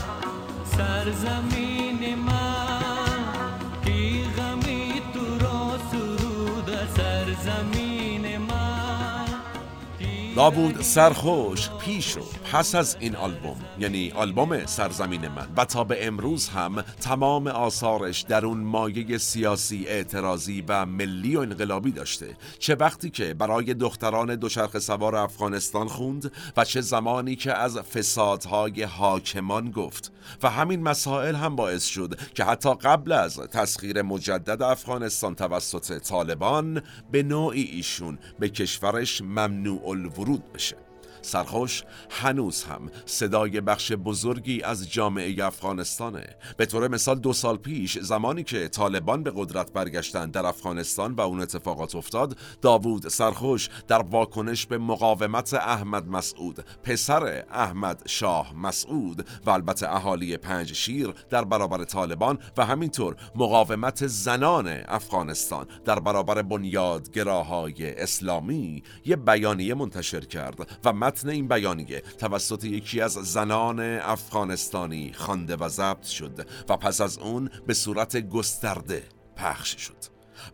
سرزمین 0.77 1.80
داوود 10.41 10.81
سرخوش 10.81 11.69
پیش 11.69 12.11
رو. 12.11 12.23
پس 12.51 12.75
از 12.75 12.97
این 12.99 13.15
آلبوم 13.15 13.57
یعنی 13.79 14.11
آلبوم 14.11 14.65
سرزمین 14.65 15.27
من 15.27 15.47
و 15.57 15.65
تا 15.65 15.83
به 15.83 16.07
امروز 16.07 16.49
هم 16.49 16.81
تمام 16.81 17.47
آثارش 17.47 18.21
در 18.21 18.45
اون 18.45 18.57
مایه 18.57 19.17
سیاسی 19.17 19.85
اعتراضی 19.87 20.63
و 20.67 20.85
ملی 20.85 21.35
و 21.35 21.39
انقلابی 21.39 21.91
داشته. 21.91 22.37
چه 22.59 22.75
وقتی 22.75 23.09
که 23.09 23.33
برای 23.33 23.73
دختران 23.73 24.35
دوچرخه 24.35 24.79
سوار 24.79 25.15
افغانستان 25.15 25.87
خوند 25.87 26.31
و 26.57 26.65
چه 26.65 26.81
زمانی 26.81 27.35
که 27.35 27.53
از 27.53 27.77
فسادهای 27.77 28.83
حاکمان 28.83 29.71
گفت. 29.71 30.11
و 30.43 30.49
همین 30.49 30.83
مسائل 30.83 31.35
هم 31.35 31.55
باعث 31.55 31.85
شد 31.85 32.19
که 32.33 32.43
حتی 32.43 32.73
قبل 32.73 33.11
از 33.11 33.39
تسخیر 33.39 34.01
مجدد 34.01 34.61
افغانستان 34.61 35.35
توسط 35.35 35.99
طالبان 35.99 36.81
به 37.11 37.23
نوعی 37.23 37.63
ایشون 37.63 38.19
به 38.39 38.49
کشورش 38.49 39.21
ممنوع 39.21 39.89
الورود 39.89 40.53
بشه. 40.53 40.90
سرخوش 41.21 41.83
هنوز 42.09 42.63
هم 42.63 42.89
صدای 43.05 43.61
بخش 43.61 43.91
بزرگی 43.91 44.61
از 44.63 44.91
جامعه 44.91 45.45
افغانستانه. 45.45 46.35
به 46.57 46.65
طور 46.65 46.87
مثال 46.87 47.19
دو 47.19 47.33
سال 47.33 47.57
پیش 47.57 47.99
زمانی 47.99 48.43
که 48.43 48.67
طالبان 48.67 49.23
به 49.23 49.31
قدرت 49.35 49.73
برگشتن 49.73 50.31
در 50.31 50.45
افغانستان 50.45 51.13
و 51.13 51.21
اون 51.21 51.41
اتفاقات 51.41 51.95
افتاد 51.95 52.37
داوود 52.61 53.07
سرخوش 53.07 53.69
در 53.87 54.01
واکنش 54.01 54.65
به 54.65 54.77
مقاومت 54.77 55.53
احمد 55.53 56.07
مسعود 56.07 56.65
پسر 56.83 57.43
احمد 57.51 58.03
شاه 58.07 58.53
مسعود 58.55 59.25
و 59.45 59.49
البته 59.49 59.95
اهالی 59.95 60.37
پنج 60.37 60.73
شیر 60.73 61.13
در 61.29 61.43
برابر 61.43 61.83
طالبان 61.83 62.39
و 62.57 62.65
همینطور 62.65 63.15
مقاومت 63.35 64.07
زنان 64.07 64.67
افغانستان 64.87 65.67
در 65.85 65.99
برابر 65.99 66.41
بنیادگراهای 66.41 68.01
اسلامی 68.01 68.83
یه 69.05 69.15
بیانیه 69.15 69.73
منتشر 69.73 70.19
کرد 70.19 70.77
و 70.85 70.93
متن 71.11 71.29
این 71.29 71.47
بیانیه 71.47 72.01
توسط 72.01 72.63
یکی 72.63 73.01
از 73.01 73.13
زنان 73.13 73.79
افغانستانی 73.99 75.13
خوانده 75.13 75.55
و 75.55 75.69
ضبط 75.69 76.05
شد 76.05 76.47
و 76.69 76.77
پس 76.77 77.01
از 77.01 77.17
اون 77.17 77.49
به 77.67 77.73
صورت 77.73 78.17
گسترده 78.17 79.03
پخش 79.35 79.75
شد. 79.75 79.97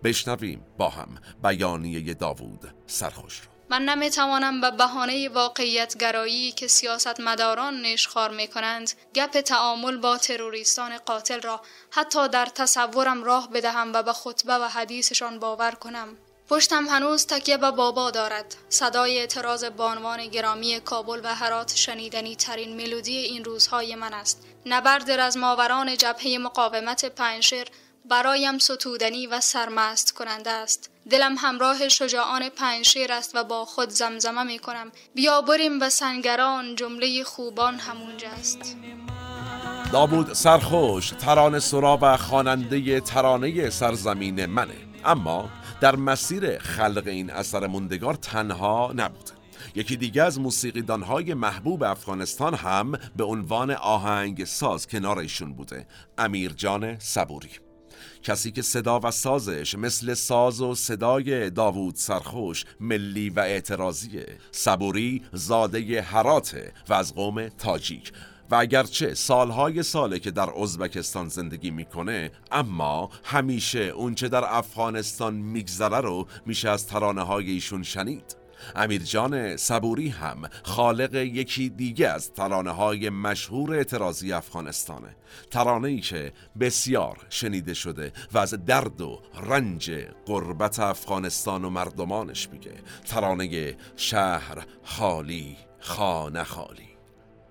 بشنویم 0.04 0.66
با 0.78 0.90
هم 0.90 1.18
بیانیه 1.44 2.14
داوود 2.14 2.74
سرخوش 2.88 3.40
رو. 3.40 3.48
من 3.70 3.82
نمی‌توانم 3.82 4.62
به 4.62 4.72
بهانه 4.72 5.30
واقعیت 5.30 5.98
گرایی 5.98 6.52
که 6.52 6.68
سیاست 6.68 7.20
مداران 7.20 7.82
نشخار 7.82 8.32
می 8.32 8.48
کنند 8.48 8.92
گپ 9.16 9.42
تعامل 9.42 9.98
با 9.98 10.18
تروریستان 10.18 10.98
قاتل 10.98 11.42
را 11.42 11.62
حتی 11.92 12.28
در 12.28 12.46
تصورم 12.46 13.24
راه 13.24 13.50
بدهم 13.50 13.94
و 13.94 14.04
به 14.04 14.14
خطبه 14.14 14.54
و 14.54 14.64
حدیثشان 14.64 15.40
باور 15.40 15.72
کنم. 15.72 16.08
پشتم 16.50 16.88
هنوز 16.88 17.26
تکیه 17.26 17.58
به 17.58 17.72
بابا 17.72 18.12
دارد. 18.12 18.56
صدای 18.70 19.20
اعتراض 19.20 19.64
بانوان 19.66 20.28
گرامی 20.28 20.80
کابل 20.80 21.22
و 21.24 21.36
هرات 21.36 21.76
شنیدنی 21.76 22.36
ترین 22.36 22.78
ملودی 22.78 23.18
این 23.18 23.44
روزهای 23.44 23.96
من 23.96 24.14
است. 24.14 24.46
نبرد 24.66 25.12
رزماوران 25.12 25.98
جبهه 25.98 26.38
مقاومت 26.38 27.06
پنشر 27.06 27.68
برایم 28.06 28.58
ستودنی 28.58 29.28
و 29.28 29.42
سرمست 29.42 30.12
کننده 30.12 30.50
است. 30.50 30.90
دلم 31.10 31.36
همراه 31.38 31.90
شجاعان 31.90 32.50
پنشیر 32.50 33.12
است 33.12 33.36
و 33.36 33.44
با 33.44 33.66
خود 33.66 33.90
زمزمه 33.90 34.44
می 34.44 34.60
کنم. 34.60 34.92
بیا 35.16 35.42
بریم 35.42 35.80
به 35.80 35.90
سنگران 35.90 36.76
جمله 36.76 37.24
خوبان 37.24 37.76
همونجاست 37.76 38.76
داوود 39.92 40.34
سرخوش 40.34 41.10
ترانه 41.10 41.60
سرا 41.60 42.00
و 42.02 42.18
خواننده 42.18 43.00
ترانه 43.00 43.70
سرزمین 43.70 44.46
منه. 44.46 44.76
اما 45.06 45.50
در 45.82 45.96
مسیر 45.96 46.60
خلق 46.60 47.04
این 47.08 47.30
اثر 47.30 47.68
موندگار 47.68 48.14
تنها 48.14 48.94
نبود. 48.96 49.30
یکی 49.76 49.98
دیگه 49.98 50.24
از 50.24 50.40
موسیقیدانهای 50.40 51.34
محبوب 51.34 51.84
افغانستان 51.84 52.54
هم 52.54 52.92
به 53.16 53.24
عنوان 53.24 53.72
آهنگ 53.72 54.46
ساز 54.46 54.88
کنار 54.88 55.20
ایشون 55.20 55.54
بوده 55.54 55.88
امیرجان 56.18 57.00
صبوری. 57.00 57.50
کسی 58.24 58.52
که 58.52 58.62
صدا 58.62 59.00
و 59.00 59.12
سازش 59.12 59.76
مثل 59.76 60.14
ساز 60.14 60.62
و 60.62 60.76
صدای 60.76 61.50
داوود 61.50 61.96
سرخوش 61.96 62.66
ملی 62.80 63.30
و 63.30 63.40
اعتراضیه 63.40 64.26
صبوری 64.52 65.24
زاده 65.34 66.02
هراته 66.02 66.74
و 66.90 66.94
از 66.94 67.16
قوم 67.16 67.48
تاجیک. 67.48 68.12
و 68.52 68.56
اگرچه 68.56 69.14
سالهای 69.14 69.84
ساله 69.84 70.20
که 70.20 70.32
در 70.32 70.50
ازبکستان 70.62 71.28
زندگی 71.30 71.72
می‌کنه 71.72 72.32
اما 72.52 73.10
همیشه 73.24 73.80
اونچه 73.80 74.30
در 74.30 74.44
افغانستان 74.46 75.34
میگذره 75.34 76.02
رو 76.02 76.28
میشه 76.46 76.70
از 76.70 76.88
ترانه 76.88 77.22
های 77.22 77.52
ایشون 77.52 77.84
شنید. 77.84 78.48
امیرجان 78.76 79.58
صبوری 79.58 80.10
هم 80.10 80.50
خالق 80.64 81.16
یکی 81.16 81.70
دیگه 81.70 82.08
از 82.08 82.34
ترانه 82.34 82.72
های 82.72 83.10
مشهور 83.10 83.76
اعتراضی 83.76 84.34
افغانستانه. 84.34 85.16
ترانه 85.52 85.88
ای 85.88 86.00
که 86.00 86.34
بسیار 86.60 87.18
شنیده 87.30 87.74
شده 87.74 88.12
و 88.34 88.38
از 88.38 88.54
درد 88.66 89.02
و 89.02 89.22
رنج 89.44 89.92
قربت 90.26 90.80
افغانستان 90.80 91.66
و 91.66 91.70
مردمانش 91.70 92.50
میگه. 92.50 92.74
ترانه 93.06 93.76
شهر 93.96 94.66
خالی 94.84 95.58
خانه 95.80 96.44
خالی. 96.44 96.87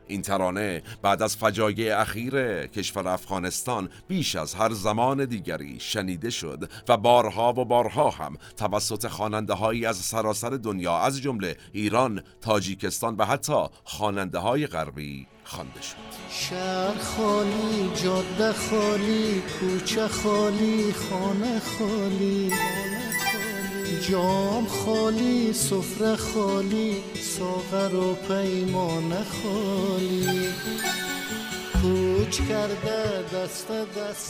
این 0.09 0.23
ترانه 0.23 0.83
بعد 1.03 1.23
از 1.23 1.37
فجایع 1.37 2.01
اخیر 2.01 2.67
کشور 2.67 3.09
افغانستان 3.09 3.89
بیش 4.09 4.37
از 4.37 4.55
هر 4.55 4.73
زمان 4.73 5.25
دیگری 5.25 5.81
شنیده 5.81 6.31
شد 6.31 6.71
و 6.89 6.97
بارها 6.97 7.53
و 7.53 7.65
بارها 7.65 8.11
هم 8.11 8.37
توسط 8.57 9.07
خواننده 9.07 9.55
هایی 9.55 9.87
از 9.87 9.97
سراسر 9.97 10.51
دنیا 10.51 10.99
از 10.99 11.23
جمله 11.23 11.57
ایران، 11.73 12.23
تاجیکستان 12.41 13.17
و 13.17 13.25
حتی 13.25 13.65
خواننده 13.85 14.39
های 14.39 14.67
غربی 14.67 15.27
خوانده 15.45 15.83
شد. 15.83 15.97
شهر 16.31 16.99
خالی 16.99 17.91
جاده 18.05 18.53
خالی 18.53 19.43
کوچه 19.61 20.09
خالی 20.09 20.93
خانه 20.93 21.61
خالی. 21.61 22.53
جام 24.11 24.67
خالی 24.67 25.53
سفره 25.53 26.17
خالی 26.17 26.97
ساغر 27.21 27.95
و 27.95 28.15
پیمانه 28.15 29.25
خالی. 29.43 30.49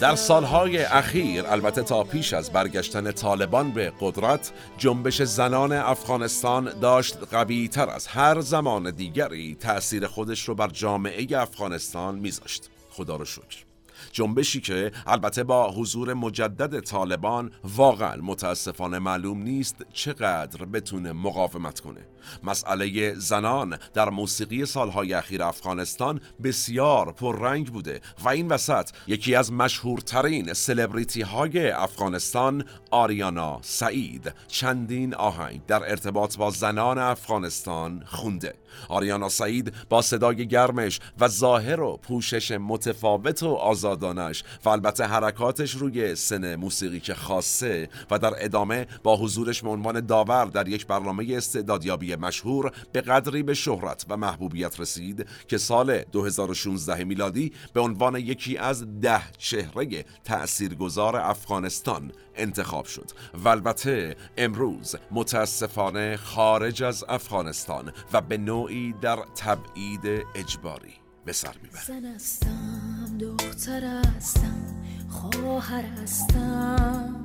در 0.01 0.15
سالهای 0.15 0.79
اخیر 0.79 1.47
البته 1.47 1.83
تا 1.83 2.05
پیش 2.05 2.33
از 2.33 2.53
برگشتن 2.53 3.13
طالبان 3.13 3.71
به 3.71 3.93
قدرت 4.01 4.53
جنبش 4.79 5.23
زنان 5.23 5.73
افغانستان 5.73 6.81
داشت 6.81 7.17
قوی 7.31 7.69
تر 7.69 7.91
از 7.91 8.07
هر 8.07 8.41
زمان 8.41 8.91
دیگری 8.91 9.55
تأثیر 9.61 10.07
خودش 10.07 10.49
رو 10.49 10.55
بر 10.55 10.69
جامعه 10.69 11.27
افغانستان 11.39 12.15
میذاشت. 12.15 12.71
خدا 12.91 13.17
رو 13.17 13.25
شکر. 13.25 13.66
جنبشی 14.17 14.61
که 14.61 14.93
البته 15.07 15.45
با 15.45 15.71
حضور 15.71 16.15
مجدد 16.15 16.81
طالبان 16.81 17.51
واقعا 17.65 18.17
متاسفانه 18.23 18.99
معلوم 18.99 19.43
نیست 19.43 19.77
چقدر 19.93 20.65
بتونه 20.65 21.13
مقاومت 21.13 21.81
کنه. 21.81 22.01
مسئله 22.43 23.15
زنان 23.15 23.79
در 23.95 24.11
موسیقی 24.11 24.67
سالهای 24.67 25.15
اخیر 25.15 25.43
افغانستان 25.43 26.21
بسیار 26.43 27.13
پررنگ 27.13 27.73
بوده 27.73 28.01
و 28.25 28.29
این 28.29 28.49
وسط 28.49 28.91
یکی 29.07 29.35
از 29.35 29.53
مشهورترین 29.53 30.53
سلبریتی 30.53 31.23
های 31.23 31.71
افغانستان 31.71 32.65
آریانا 32.91 33.59
سعید 33.63 34.35
چندین 34.49 35.15
آهنگ 35.15 35.67
در 35.67 35.91
ارتباط 35.91 36.37
با 36.37 36.51
زنان 36.51 36.99
افغانستان 36.99 38.03
خونده. 38.07 38.55
آریانا 38.89 39.29
سعید 39.29 39.73
با 39.89 40.03
صدای 40.03 40.49
گرمش 40.49 41.01
و 41.21 41.29
ظاهر 41.29 41.81
و 41.81 41.97
پوشش 41.97 42.51
متفاوت 42.51 43.43
و 43.43 43.55
آزادانش 44.07 44.45
و 44.65 44.69
البته 44.69 45.05
حرکاتش 45.05 45.75
روی 45.75 46.15
سن 46.15 46.57
موسیقی 46.57 47.01
که 47.01 47.15
خاصه 47.15 47.89
و 48.11 48.19
در 48.19 48.33
ادامه 48.45 48.87
با 49.03 49.17
حضورش 49.17 49.63
به 49.63 49.69
عنوان 49.69 50.07
داور 50.07 50.45
در 50.45 50.69
یک 50.69 50.87
برنامه 50.87 51.37
استعدادیابی 51.37 52.17
مشهور 52.17 52.73
به 52.93 53.01
قدری 53.01 53.43
به 53.43 53.55
شهرت 53.55 54.07
و 54.09 54.17
محبوبیت 54.17 54.81
رسید 54.81 55.27
که 55.49 55.59
سال 55.59 55.99
2016 55.99 57.05
میلادی 57.05 57.53
به 57.73 57.81
عنوان 57.81 58.17
یکی 58.17 58.57
از 58.59 59.01
ده 59.01 59.23
چهره 59.39 60.05
تأثیرگذار 60.25 61.17
افغانستان 61.17 62.13
انتخاب 62.37 62.85
شد 62.85 63.11
و 63.35 63.49
البته 63.49 64.17
امروز 64.37 64.97
متاسفانه 65.11 66.17
خارج 66.17 66.83
از 66.83 67.05
افغانستان 67.09 67.93
و 68.13 68.21
به 68.21 68.37
نوعی 68.37 68.95
در 69.01 69.19
تبعید 69.37 70.27
اجباری 70.35 70.95
به 71.25 71.33
سر 71.33 71.55
می‌برد. 71.63 71.83
دختر 73.21 73.85
هستم 74.17 74.57
خواهر 75.09 75.85
هستم. 76.03 77.25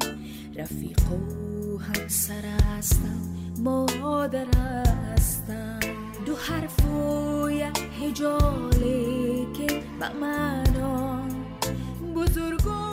رفیق 0.56 1.12
و 1.12 1.78
همسر 1.78 2.46
هستم 2.78 3.22
مادر 3.58 4.46
هستم. 4.58 5.80
دو 6.26 6.36
حرف 6.36 6.86
و 6.86 7.50
یک 7.50 7.80
هجاله 8.02 9.54
که 9.54 9.84
به 10.00 10.10
معنا 10.22 11.22
بزرگو 12.16 12.91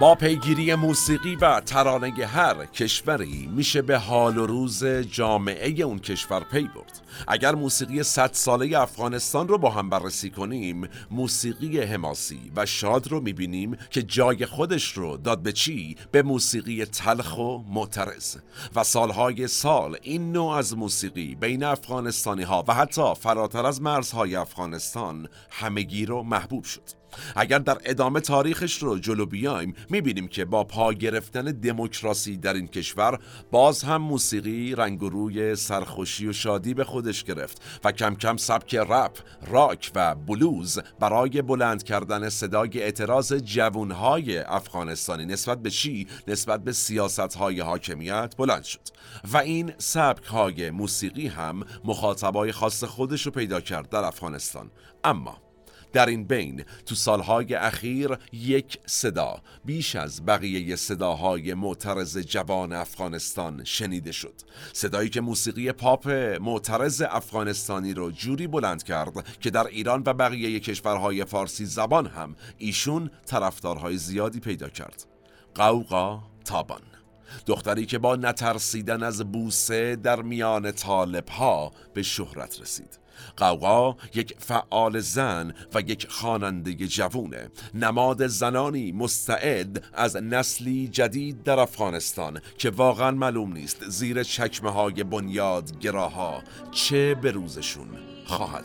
با 0.00 0.14
پیگیری 0.14 0.74
موسیقی 0.74 1.36
و 1.36 1.60
ترانه 1.60 2.26
هر 2.26 2.66
کشوری 2.66 3.50
میشه 3.52 3.82
به 3.82 3.98
حال 3.98 4.38
و 4.38 4.46
روز 4.46 4.84
جامعه 4.84 5.82
اون 5.82 5.98
کشور 5.98 6.40
پی 6.40 6.62
برد. 6.62 7.00
اگر 7.28 7.54
موسیقی 7.54 8.02
صد 8.02 8.30
ساله 8.32 8.80
افغانستان 8.80 9.48
رو 9.48 9.58
با 9.58 9.70
هم 9.70 9.90
بررسی 9.90 10.30
کنیم 10.30 10.88
موسیقی 11.10 11.80
حماسی 11.80 12.52
و 12.56 12.66
شاد 12.66 13.08
رو 13.08 13.20
می‌بینیم 13.20 13.76
که 13.90 14.02
جای 14.02 14.46
خودش 14.46 14.92
رو 14.92 15.16
داد 15.16 15.42
به 15.42 15.52
چی؟ 15.52 15.96
به 16.12 16.22
موسیقی 16.22 16.84
تلخ 16.84 17.38
و 17.38 17.58
معترض. 17.58 18.36
و 18.74 18.84
سالهای 18.84 19.48
سال 19.48 19.96
این 20.02 20.32
نوع 20.32 20.56
از 20.56 20.76
موسیقی 20.76 21.34
بین 21.34 21.64
افغانستانی 21.64 22.42
ها 22.42 22.64
و 22.68 22.74
حتی 22.74 23.14
فراتر 23.14 23.66
از 23.66 23.82
مرزهای 23.82 24.36
افغانستان 24.36 25.28
همگی 25.50 26.06
رو 26.06 26.22
محبوب 26.22 26.64
شد. 26.64 27.03
اگر 27.36 27.58
در 27.58 27.78
ادامه 27.84 28.20
تاریخش 28.20 28.82
رو 28.82 28.98
جلو 28.98 29.26
بیایم 29.26 29.74
می‌بینیم 29.90 30.28
که 30.28 30.44
با 30.44 30.64
پا 30.64 30.92
گرفتن 30.92 31.44
دموکراسی 31.44 32.36
در 32.36 32.54
این 32.54 32.68
کشور 32.68 33.18
باز 33.50 33.82
هم 33.82 34.02
موسیقی 34.02 34.74
رنگ 34.74 35.02
و 35.02 35.08
روی 35.08 35.56
سرخوشی 35.56 36.26
و 36.26 36.32
شادی 36.32 36.74
به 36.74 36.84
خودش 36.84 37.24
گرفت 37.24 37.62
و 37.84 37.92
کم 37.92 38.14
کم 38.14 38.36
سبک 38.36 38.74
رپ، 38.74 39.18
راک 39.46 39.90
و 39.94 40.14
بلوز 40.14 40.78
برای 41.00 41.42
بلند 41.42 41.82
کردن 41.82 42.28
صدای 42.28 42.82
اعتراض 42.82 43.32
جوانهای 43.32 44.38
افغانستانی 44.38 45.26
نسبت 45.26 45.62
به 45.62 45.70
چی؟ 45.70 46.06
نسبت 46.28 46.64
به 46.64 46.72
سیاست 46.72 47.34
های 47.34 47.60
حاکمیت 47.60 48.34
بلند 48.38 48.64
شد 48.64 48.80
و 49.32 49.36
این 49.36 49.72
سبک 49.78 50.24
های 50.24 50.70
موسیقی 50.70 51.26
هم 51.26 51.62
مخاطبای 51.84 52.52
خاص 52.52 52.84
خودش 52.84 53.26
رو 53.26 53.32
پیدا 53.32 53.60
کرد 53.60 53.88
در 53.88 54.04
افغانستان 54.04 54.70
اما 55.04 55.38
در 55.94 56.06
این 56.06 56.24
بین 56.24 56.64
تو 56.86 56.94
سالهای 56.94 57.54
اخیر 57.54 58.18
یک 58.32 58.78
صدا 58.86 59.36
بیش 59.64 59.96
از 59.96 60.26
بقیه 60.26 60.76
صداهای 60.76 61.54
معترض 61.54 62.18
جوان 62.18 62.72
افغانستان 62.72 63.64
شنیده 63.64 64.12
شد. 64.12 64.34
صدایی 64.72 65.08
که 65.08 65.20
موسیقی 65.20 65.72
پاپ 65.72 66.08
معترض 66.40 67.02
افغانستانی 67.10 67.94
رو 67.94 68.10
جوری 68.10 68.46
بلند 68.46 68.82
کرد 68.82 69.38
که 69.40 69.50
در 69.50 69.66
ایران 69.66 70.02
و 70.06 70.14
بقیه 70.14 70.60
کشورهای 70.60 71.24
فارسی 71.24 71.66
زبان 71.66 72.06
هم 72.06 72.36
ایشون 72.58 73.10
طرفدارهای 73.26 73.96
زیادی 73.96 74.40
پیدا 74.40 74.68
کرد. 74.68 75.04
قوقا 75.54 76.22
تابان. 76.44 76.82
دختری 77.46 77.86
که 77.86 77.98
با 77.98 78.16
نترسیدن 78.16 79.02
از 79.02 79.32
بوسه 79.32 79.96
در 79.96 80.22
میان 80.22 80.72
طالب 80.72 81.28
ها 81.28 81.72
به 81.94 82.02
شهرت 82.02 82.60
رسید. 82.60 83.03
قوقا 83.36 83.96
یک 84.14 84.36
فعال 84.38 85.00
زن 85.00 85.54
و 85.74 85.80
یک 85.80 86.06
خواننده 86.10 86.74
جوونه. 86.74 87.50
نماد 87.74 88.26
زنانی 88.26 88.92
مستعد 88.92 89.84
از 89.94 90.16
نسلی 90.16 90.88
جدید 90.88 91.42
در 91.42 91.60
افغانستان 91.60 92.40
که 92.58 92.70
واقعا 92.70 93.10
معلوم 93.10 93.52
نیست 93.52 93.88
زیر 93.88 94.22
چکمه 94.22 94.70
های 94.70 95.04
بنیاد 95.04 95.78
گراها 95.78 96.42
چه 96.72 97.14
به 97.14 97.30
روزشون 97.30 97.88
خواهد 98.26 98.64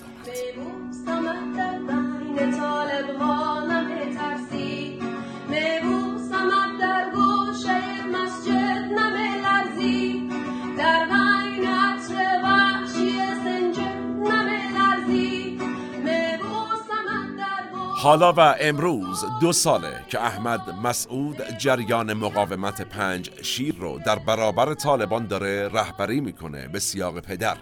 حالا 18.01 18.33
و 18.33 18.55
امروز 18.59 19.25
دو 19.41 19.53
ساله 19.53 20.05
که 20.07 20.19
احمد 20.21 20.69
مسعود 20.83 21.37
جریان 21.57 22.13
مقاومت 22.13 22.81
پنج 22.81 23.29
شیر 23.41 23.75
رو 23.75 23.99
در 24.05 24.19
برابر 24.19 24.73
طالبان 24.73 25.27
داره 25.27 25.67
رهبری 25.67 26.21
می‌کنه 26.21 26.67
به 26.67 26.79
سیاق 26.79 27.19
پدر. 27.19 27.57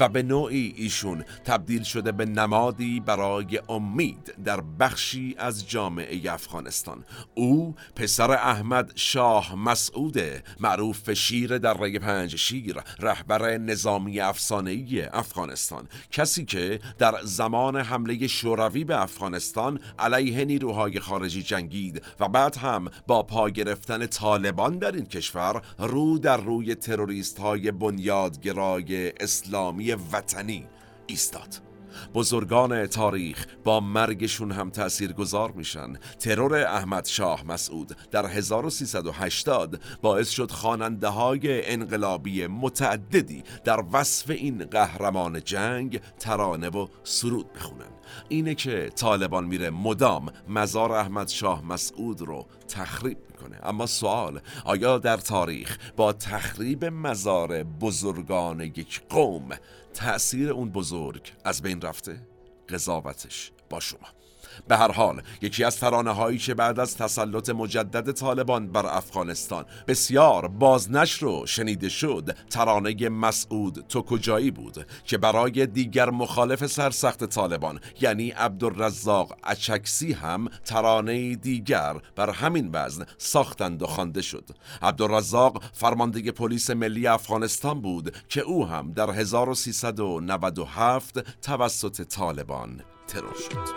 و 0.00 0.08
به 0.08 0.22
نوعی 0.22 0.74
ایشون 0.76 1.24
تبدیل 1.44 1.82
شده 1.82 2.12
به 2.12 2.24
نمادی 2.24 3.00
برای 3.00 3.60
امید 3.68 4.34
در 4.44 4.60
بخشی 4.60 5.34
از 5.38 5.68
جامعه 5.68 6.32
افغانستان. 6.32 7.04
او 7.34 7.74
پسر 7.96 8.30
احمد 8.30 8.92
شاه 8.94 9.54
مسعود 9.54 10.18
معروف 10.60 11.12
شیر 11.12 11.58
در 11.58 11.74
رگ 11.74 11.98
پنج 11.98 12.36
شیر 12.36 12.76
رهبر 13.00 13.58
نظامی 13.58 14.20
افسانه‌ای 14.20 15.02
افغانستان. 15.02 15.88
کسی 16.10 16.44
که 16.44 16.80
در 16.98 17.14
زمان 17.22 17.76
حمله 17.76 18.26
شوروی 18.26 18.84
به 18.84 19.02
افغانستان 19.02 19.80
علیه 19.98 20.44
نیروهای 20.44 21.00
خارجی 21.00 21.42
جنگید 21.42 22.02
و 22.20 22.28
بعد 22.28 22.56
هم 22.56 22.88
با 23.06 23.22
پا 23.22 23.50
گرفتن 23.50 24.06
طالبان 24.06 24.78
در 24.78 24.92
این 24.92 25.06
کشور 25.06 25.62
رو 25.78 26.18
در 26.18 26.36
روی 26.36 26.74
تروریست 26.74 27.38
های 27.38 27.70
بنیادگرای 27.70 29.12
اسلام 29.20 29.65
اسلامی 29.66 29.92
وطنی 29.92 30.66
ایستاد. 31.06 31.60
بزرگان 32.14 32.86
تاریخ 32.86 33.46
با 33.64 33.80
مرگشون 33.80 34.52
هم 34.52 34.70
تأثیر 34.70 35.12
گذار 35.12 35.52
میشن. 35.52 35.92
ترور 36.18 36.54
احمد 36.54 37.06
شاه 37.06 37.46
مسعود 37.46 37.96
در 38.10 38.26
1380 38.26 39.80
باعث 40.02 40.30
شد 40.30 40.50
خواننده 40.50 41.08
های 41.08 41.72
انقلابی 41.72 42.46
متعددی 42.46 43.42
در 43.64 43.84
وصف 43.92 44.30
این 44.30 44.64
قهرمان 44.64 45.40
جنگ 45.44 46.00
ترانه 46.18 46.68
و 46.68 46.86
سرود 47.04 47.52
بخونن. 47.52 47.90
اینه 48.28 48.54
که 48.54 48.90
طالبان 48.96 49.44
میره 49.44 49.70
مدام 49.70 50.32
مزار 50.48 50.92
احمد 50.92 51.28
شاه 51.28 51.64
مسعود 51.64 52.20
رو 52.20 52.46
تخریب 52.68 53.18
می‌کنه 53.46 53.68
اما 53.68 53.86
سوال 53.86 54.40
آیا 54.64 54.98
در 54.98 55.16
تاریخ 55.16 55.78
با 55.96 56.12
تخریب 56.12 56.84
مزار 56.84 57.62
بزرگان 57.62 58.60
یک 58.60 59.02
قوم 59.08 59.48
تأثیر 59.94 60.50
اون 60.50 60.70
بزرگ 60.70 61.32
از 61.44 61.62
بین 61.62 61.80
رفته؟ 61.80 62.20
قضاوتش 62.68 63.52
با 63.70 63.80
شما 63.80 64.15
به 64.68 64.76
هر 64.76 64.92
حال 64.92 65.22
یکی 65.42 65.64
از 65.64 65.76
ترانه 65.76 66.10
هایی 66.10 66.38
که 66.38 66.54
بعد 66.54 66.80
از 66.80 66.96
تسلط 66.96 67.50
مجدد 67.50 68.12
طالبان 68.12 68.72
بر 68.72 68.86
افغانستان 68.86 69.64
بسیار 69.88 70.48
بازنشر 70.48 71.26
رو 71.26 71.46
شنیده 71.46 71.88
شد 71.88 72.36
ترانه 72.50 73.08
مسعود 73.08 73.84
تو 73.88 74.02
کجایی 74.02 74.50
بود 74.50 74.86
که 75.04 75.18
برای 75.18 75.66
دیگر 75.66 76.10
مخالف 76.10 76.66
سرسخت 76.66 77.24
طالبان 77.24 77.80
یعنی 78.00 78.30
عبدالرزاق 78.30 79.36
اچکسی 79.44 80.12
هم 80.12 80.48
ترانه 80.64 81.34
دیگر 81.34 81.96
بر 82.16 82.30
همین 82.30 82.70
وزن 82.72 83.04
ساختند 83.18 83.82
و 83.82 83.86
خوانده 83.86 84.22
شد. 84.22 84.50
عبدالرزاق 84.82 85.62
فرمانده 85.72 86.32
پلیس 86.32 86.70
ملی 86.70 87.06
افغانستان 87.06 87.80
بود 87.80 88.16
که 88.28 88.40
او 88.40 88.66
هم 88.66 88.92
در 88.92 89.10
1397 89.10 91.40
توسط 91.42 92.02
طالبان 92.02 92.82
ترور 93.08 93.34
شد. 93.34 93.76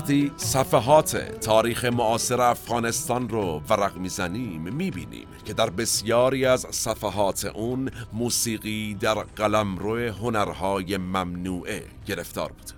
وقتی 0.00 0.32
صفحات 0.36 1.16
تاریخ 1.16 1.84
معاصر 1.84 2.40
افغانستان 2.40 3.28
رو 3.28 3.62
ورق 3.68 3.96
می‌زنیم 3.96 4.62
می‌بینیم 4.62 5.26
که 5.44 5.52
در 5.52 5.70
بسیاری 5.70 6.44
از 6.44 6.66
صفحات 6.70 7.44
اون 7.44 7.90
موسیقی 8.12 8.94
در 8.94 9.14
قلمرو 9.14 9.96
هنرهای 9.96 10.96
ممنوعه 10.96 11.84
گرفتار 12.06 12.52
بود. 12.52 12.70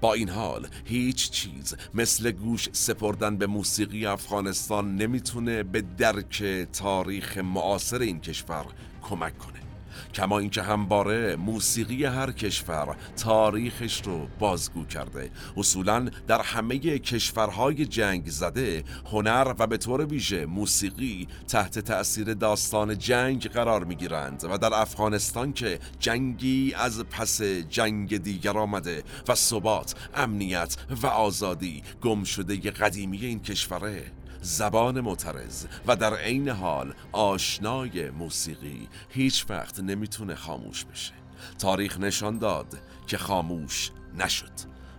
با 0.00 0.14
این 0.14 0.28
حال 0.28 0.66
هیچ 0.84 1.30
چیز 1.30 1.76
مثل 1.94 2.30
گوش 2.30 2.68
سپردن 2.72 3.36
به 3.36 3.46
موسیقی 3.46 4.06
افغانستان 4.06 4.96
نمی‌تونه 4.96 5.62
به 5.62 5.82
درک 5.98 6.44
تاریخ 6.72 7.38
معاصر 7.38 8.00
این 8.00 8.20
کشور 8.20 8.64
کمک 9.02 9.38
کنه. 9.38 9.69
کما 10.14 10.38
اینکه 10.38 10.62
همباره 10.62 11.36
موسیقی 11.36 12.04
هر 12.04 12.32
کشور 12.32 12.96
تاریخش 13.16 14.02
رو 14.04 14.28
بازگو 14.38 14.84
کرده. 14.84 15.30
اصولا 15.56 16.08
در 16.26 16.42
همه 16.42 16.78
کشورهای 16.98 17.86
جنگ 17.86 18.28
زده 18.28 18.84
هنر 19.12 19.54
و 19.58 19.66
به 19.66 19.76
طور 19.76 20.04
ویژه 20.04 20.46
موسیقی 20.46 21.28
تحت 21.48 21.78
تأثیر 21.78 22.34
داستان 22.34 22.98
جنگ 22.98 23.48
قرار 23.48 23.84
می 23.84 23.94
گیرند 23.94 24.44
و 24.50 24.58
در 24.58 24.74
افغانستان 24.74 25.52
که 25.52 25.78
جنگی 25.98 26.74
از 26.76 27.04
پس 27.04 27.42
جنگ 27.42 28.16
دیگر 28.16 28.58
آمده 28.58 29.02
و 29.28 29.34
ثبات 29.34 29.94
امنیت 30.14 30.76
و 31.02 31.06
آزادی 31.06 31.82
گم 32.02 32.24
شده 32.24 32.56
قدیمی 32.70 33.18
این 33.18 33.40
کشوره 33.40 34.19
زبان 34.42 35.00
معترض 35.00 35.66
و 35.86 35.96
در 35.96 36.14
عین 36.14 36.48
حال 36.48 36.94
آشنای 37.12 38.10
موسیقی 38.10 38.88
هیچ 39.08 39.46
وقت 39.48 39.80
نمی‌تونه 39.80 40.34
خاموش 40.34 40.84
بشه. 40.84 41.12
تاریخ 41.58 42.00
نشان 42.00 42.38
داد 42.38 42.78
که 43.06 43.18
خاموش 43.18 43.90
نشد 44.18 44.52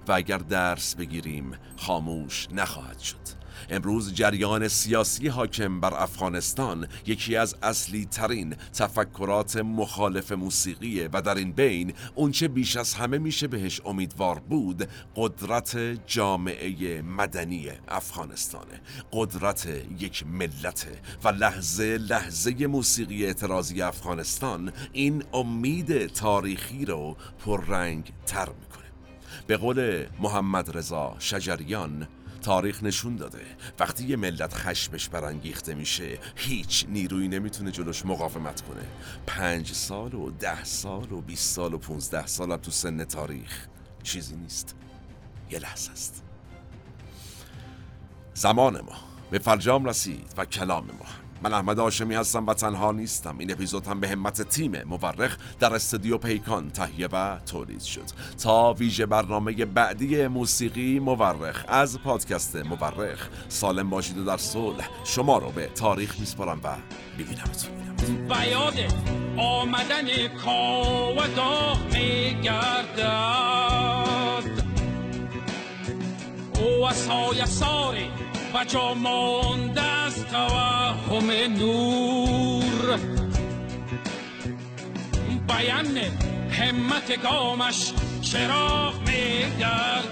و 0.07 0.11
اگر 0.11 0.37
درس 0.37 0.95
بگیریم 0.95 1.51
خاموش 1.77 2.47
نخواهد 2.51 2.99
شد. 2.99 3.40
امروز 3.71 4.13
جریان 4.13 4.67
سیاسی 4.67 5.27
حاکم 5.27 5.79
بر 5.79 5.93
افغانستان 5.93 6.87
یکی 7.05 7.35
از 7.35 7.55
اصلی 7.63 8.05
ترین 8.05 8.55
تفکرات 8.73 9.57
مخالف 9.57 10.31
موسیقیه 10.31 11.09
و 11.13 11.21
در 11.21 11.35
این 11.35 11.51
بین 11.51 11.93
اونچه 12.15 12.47
بیش 12.47 12.77
از 12.77 12.93
همه 12.93 13.17
میشه 13.17 13.47
بهش 13.47 13.81
امیدوار 13.85 14.39
بود 14.39 14.89
قدرت 15.15 15.77
جامعه 16.07 17.01
مدنی 17.01 17.69
افغانستانه 17.87 18.81
قدرت 19.11 19.67
یک 19.99 20.25
ملت 20.27 20.87
و 21.23 21.29
لحظه 21.29 21.97
لحظه 21.97 22.67
موسیقی 22.67 23.25
اعتراضی 23.25 23.81
افغانستان 23.81 24.71
این 24.93 25.23
امید 25.33 26.05
تاریخی 26.05 26.85
رو 26.85 27.17
پررنگ 27.45 28.13
تر 28.25 28.49
می‌کنه. 28.49 28.85
به 29.47 29.57
قول 29.57 30.05
محمد 30.19 30.77
رضا 30.77 31.15
شجریان 31.19 32.07
تاریخ 32.41 32.83
نشون 32.83 33.15
داده. 33.15 33.45
وقتی 33.79 34.03
یه 34.03 34.15
ملت 34.15 34.53
خشمش 34.53 35.09
برانگیخته 35.09 35.73
میشه 35.73 36.19
هیچ 36.35 36.85
نیرویی 36.89 37.27
نمی‌تونه 37.27 37.71
جلوش 37.71 38.05
مقاومت 38.05 38.61
کنه. 38.61 38.83
پنج 39.27 39.71
سال 39.71 40.13
و 40.13 40.31
ده 40.31 40.63
سال 40.63 41.11
و 41.11 41.21
بیست 41.21 41.55
سال 41.55 41.73
و 41.73 41.77
پونزده 41.77 42.27
سال 42.27 42.51
هم 42.51 42.57
تو 42.57 42.71
سن 42.71 43.03
تاریخ 43.03 43.67
چیزی 44.03 44.35
نیست. 44.35 44.75
یه 45.51 45.59
لحظه 45.59 45.91
است. 45.91 46.23
زمان 48.33 48.81
ما 48.81 48.95
به 49.31 49.39
فرجام 49.39 49.85
رسید 49.85 50.33
و 50.37 50.45
کلام 50.45 50.85
ما. 50.85 51.20
من 51.43 51.53
احمد 51.53 51.79
آشمی 51.79 52.15
هستم 52.15 52.47
و 52.47 52.53
تنها 52.53 52.91
نیستم. 52.91 53.37
این 53.37 53.51
اپیزود 53.51 53.87
هم 53.87 53.99
به 53.99 54.09
همت 54.09 54.41
تیم 54.41 54.83
مورخ 54.83 55.37
در 55.59 55.75
استودیو 55.75 56.17
پیکان 56.17 56.69
تهیه 56.69 57.07
و 57.11 57.39
تولید 57.39 57.81
شد. 57.81 58.03
تا 58.43 58.73
ویژه 58.73 59.05
برنامه 59.05 59.65
بعدی 59.65 60.27
موسیقی 60.27 60.99
مورخ 60.99 61.65
از 61.67 61.99
پادکست 61.99 62.55
مورخ. 62.55 63.29
سالم 63.49 63.89
باشید 63.89 64.17
و 64.17 64.23
در 64.23 64.37
صلح 64.37 64.89
شما 65.03 65.37
رو 65.37 65.49
به 65.49 65.67
تاریخ 65.67 66.19
میسپارم 66.19 66.59
و 66.63 66.75
میبینمتون. 67.17 67.71
و 68.29 68.47
یاد 68.47 68.73
آمدن 69.37 70.27
کاودا 70.45 71.75
میگردد. 71.93 73.41
او 76.61 76.87
های 76.87 77.45
ساری 77.45 78.11
و 78.53 78.63
جا 78.63 78.93
مانده 78.93 79.81
از 79.81 80.25
توهم 80.25 81.31
نور 81.31 82.99
بیان 85.47 85.97
همت 86.51 87.23
گامش 87.23 87.93
چراغ 88.21 88.93
میگردد 88.99 90.11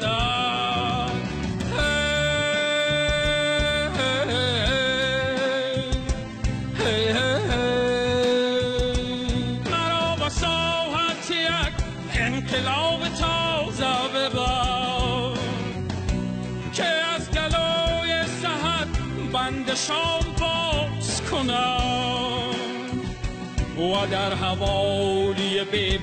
و 23.79 24.07
در 24.11 24.33
حوالی 24.33 25.59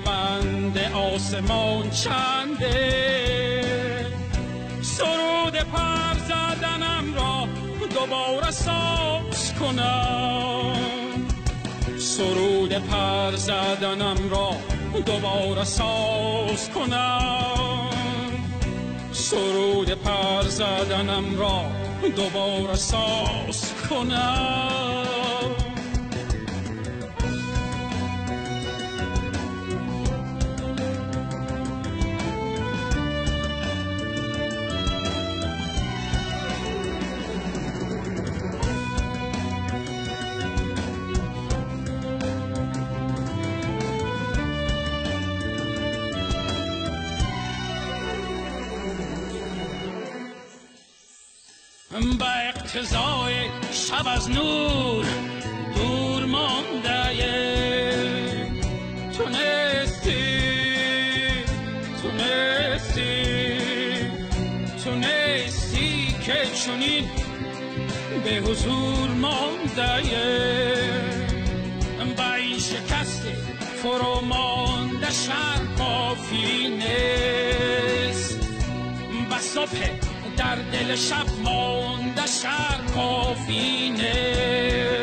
بند 0.07 0.79
آسمان 0.95 1.91
چنده. 1.91 3.65
سرود 4.83 5.55
پر 5.55 6.19
زدنم 6.29 7.15
را 7.15 7.49
دوباره 7.95 8.51
ساز 8.51 9.55
کنم. 9.61 11.27
سرود 11.99 12.73
پر 12.73 13.37
زدنم 13.37 14.31
را 14.31 14.51
دوباره 15.07 15.65
ساز 15.65 16.71
کنم. 16.75 17.91
سرود 19.13 19.91
پر 19.91 20.43
زدنم 20.43 21.39
را 21.39 21.63
دوباره 22.17 22.75
ساز 22.75 23.73
کنم. 23.91 24.96
شب 53.91 54.07
از 54.07 54.31
نور 54.31 55.07
دور 55.75 56.25
مانده 56.25 57.17
تونستی 59.19 60.15
تونستی 62.03 63.57
تونستی 64.85 66.15
که 66.27 66.47
چونین 66.65 67.09
به 68.25 68.31
حضور 68.31 69.09
مانده 69.09 69.97
این 72.35 72.59
شکست 72.59 73.23
فرو 73.83 74.21
مانده 74.21 75.11
شهر 75.11 75.61
کافی 75.79 76.69
نیست. 76.69 78.41
با 79.31 79.39
صبح 79.39 80.06
در 80.37 80.57
دل 80.57 80.97
شب 80.97 81.27
مانده 81.45 82.27
شر 82.27 82.81
فینه 83.47 84.96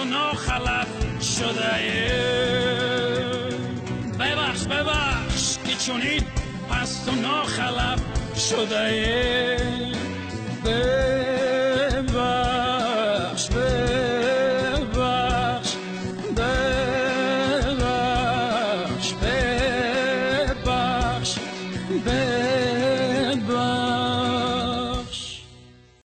و 0.00 0.04
ناخلف 0.04 0.88
شده 1.36 1.74
ببخش 4.18 4.64
ببخش 4.66 5.58
که 5.64 5.74
چونید 5.86 6.24
پست 6.70 7.08
و 7.08 7.12
ناخلف 7.12 8.00
شده 8.50 8.80
ای 8.80 9.92